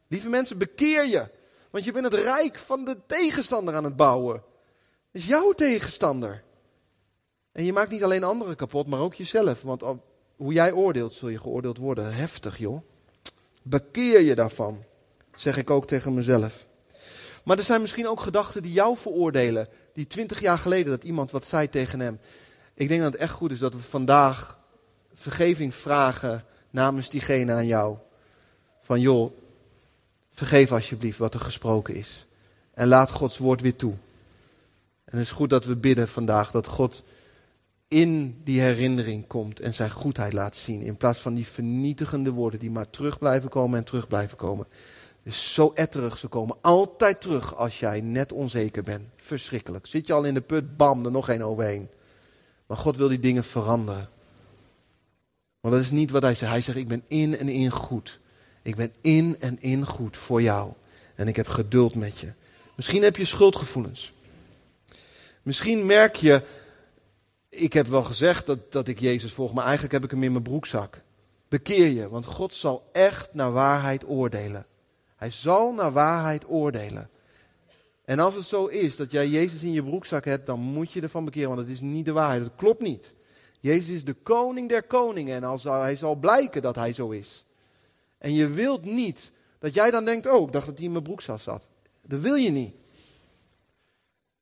[0.08, 1.28] Lieve mensen, bekeer je.
[1.70, 4.34] Want je bent het rijk van de tegenstander aan het bouwen.
[5.12, 6.42] Het is jouw tegenstander.
[7.52, 9.62] En je maakt niet alleen anderen kapot, maar ook jezelf.
[9.62, 9.82] Want
[10.36, 12.14] hoe jij oordeelt, zul je geoordeeld worden.
[12.14, 12.80] Heftig, joh.
[13.62, 14.84] Bekeer je daarvan.
[15.34, 16.66] Zeg ik ook tegen mezelf.
[17.46, 19.68] Maar er zijn misschien ook gedachten die jou veroordelen.
[19.92, 22.18] Die twintig jaar geleden dat iemand wat zei tegen hem.
[22.74, 24.58] Ik denk dat het echt goed is dat we vandaag
[25.14, 27.96] vergeving vragen namens diegene aan jou.
[28.82, 29.32] Van joh,
[30.32, 32.26] vergeef alsjeblieft wat er gesproken is.
[32.74, 33.92] En laat Gods woord weer toe.
[35.04, 37.02] En het is goed dat we bidden vandaag dat God
[37.88, 40.80] in die herinnering komt en zijn goedheid laat zien.
[40.80, 44.66] In plaats van die vernietigende woorden die maar terug blijven komen en terug blijven komen.
[45.26, 49.08] Dus zo etterig, ze komen altijd terug als jij net onzeker bent.
[49.16, 49.86] Verschrikkelijk.
[49.86, 51.88] Zit je al in de put, bam, er nog één overheen.
[52.66, 54.08] Maar God wil die dingen veranderen.
[55.60, 56.50] Want dat is niet wat hij zegt.
[56.50, 58.20] Hij zegt, ik ben in en in goed.
[58.62, 60.72] Ik ben in en in goed voor jou.
[61.14, 62.32] En ik heb geduld met je.
[62.74, 64.12] Misschien heb je schuldgevoelens.
[65.42, 66.42] Misschien merk je,
[67.48, 70.32] ik heb wel gezegd dat, dat ik Jezus volg, maar eigenlijk heb ik hem in
[70.32, 71.02] mijn broekzak.
[71.48, 74.66] Bekeer je, want God zal echt naar waarheid oordelen.
[75.16, 77.10] Hij zal naar waarheid oordelen.
[78.04, 81.00] En als het zo is dat jij Jezus in je broekzak hebt, dan moet je
[81.00, 82.42] ervan bekeren, want het is niet de waarheid.
[82.42, 83.14] Dat klopt niet.
[83.60, 87.44] Jezus is de koning der koningen en hij zal blijken dat hij zo is.
[88.18, 91.04] En je wilt niet dat jij dan denkt, oh, ik dacht dat hij in mijn
[91.04, 91.66] broekzak zat.
[92.02, 92.74] Dat wil je niet.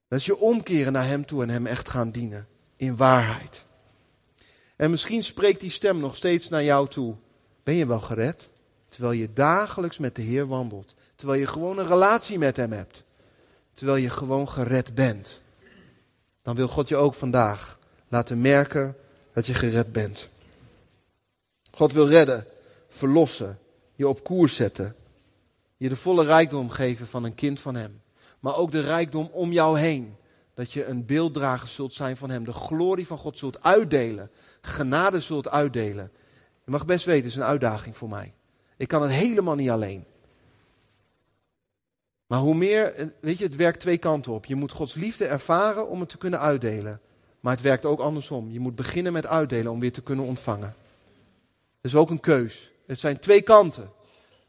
[0.09, 2.47] Dat is je omkeren naar hem toe en hem echt gaan dienen.
[2.77, 3.65] In waarheid.
[4.77, 7.15] En misschien spreekt die stem nog steeds naar jou toe.
[7.63, 8.49] Ben je wel gered?
[8.95, 10.95] Terwijl je dagelijks met de Heer wandelt.
[11.17, 13.05] Terwijl je gewoon een relatie met Hem hebt.
[13.73, 15.41] Terwijl je gewoon gered bent.
[16.43, 17.79] Dan wil God je ook vandaag
[18.09, 18.97] laten merken
[19.33, 20.29] dat je gered bent.
[21.71, 22.47] God wil redden,
[22.89, 23.59] verlossen,
[23.95, 24.95] je op koers zetten.
[25.77, 28.03] Je de volle rijkdom geven van een kind van Hem.
[28.41, 30.17] Maar ook de rijkdom om jou heen.
[30.55, 32.45] Dat je een beelddrager zult zijn van Hem.
[32.45, 34.31] De glorie van God zult uitdelen.
[34.61, 36.11] Genade zult uitdelen.
[36.65, 38.33] Je mag best weten, het is een uitdaging voor mij.
[38.77, 40.05] Ik kan het helemaal niet alleen.
[42.27, 44.45] Maar hoe meer, weet je, het werkt twee kanten op.
[44.45, 47.01] Je moet Gods liefde ervaren om het te kunnen uitdelen.
[47.41, 48.51] Maar het werkt ook andersom.
[48.51, 50.75] Je moet beginnen met uitdelen om weer te kunnen ontvangen.
[51.81, 52.73] Dat is ook een keus.
[52.87, 53.91] Het zijn twee kanten.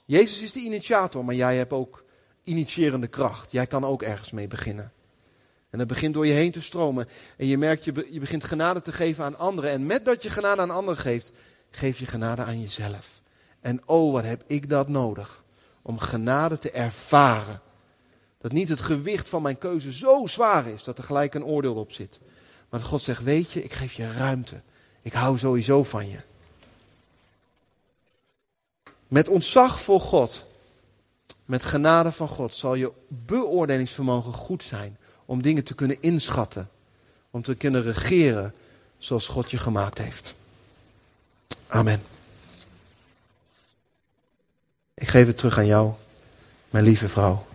[0.06, 2.04] Jezus is de initiator, maar jij hebt ook
[2.44, 3.52] initiërende kracht.
[3.52, 4.92] Jij kan ook ergens mee beginnen.
[5.70, 7.08] En dat begint door je heen te stromen.
[7.38, 9.72] En je merkt, je, je begint genade te geven aan anderen.
[9.72, 11.32] En met dat je genade aan anderen geeft,
[11.70, 13.22] geef je genade aan jezelf.
[13.66, 15.44] En oh, wat heb ik dat nodig.
[15.82, 17.62] Om genade te ervaren.
[18.38, 21.76] Dat niet het gewicht van mijn keuze zo zwaar is dat er gelijk een oordeel
[21.76, 22.20] op zit.
[22.70, 24.62] Maar dat God zegt, weet je, ik geef je ruimte.
[25.02, 26.18] Ik hou sowieso van je.
[29.08, 30.46] Met ontzag voor God,
[31.46, 36.70] met genade van God, zal je beoordelingsvermogen goed zijn om dingen te kunnen inschatten.
[37.32, 38.54] Om te kunnen regeren
[38.98, 40.36] zoals God je gemaakt heeft.
[41.68, 42.15] Amen.
[45.02, 45.92] Ik geef het terug aan jou,
[46.70, 47.46] mijn lieve vrouw.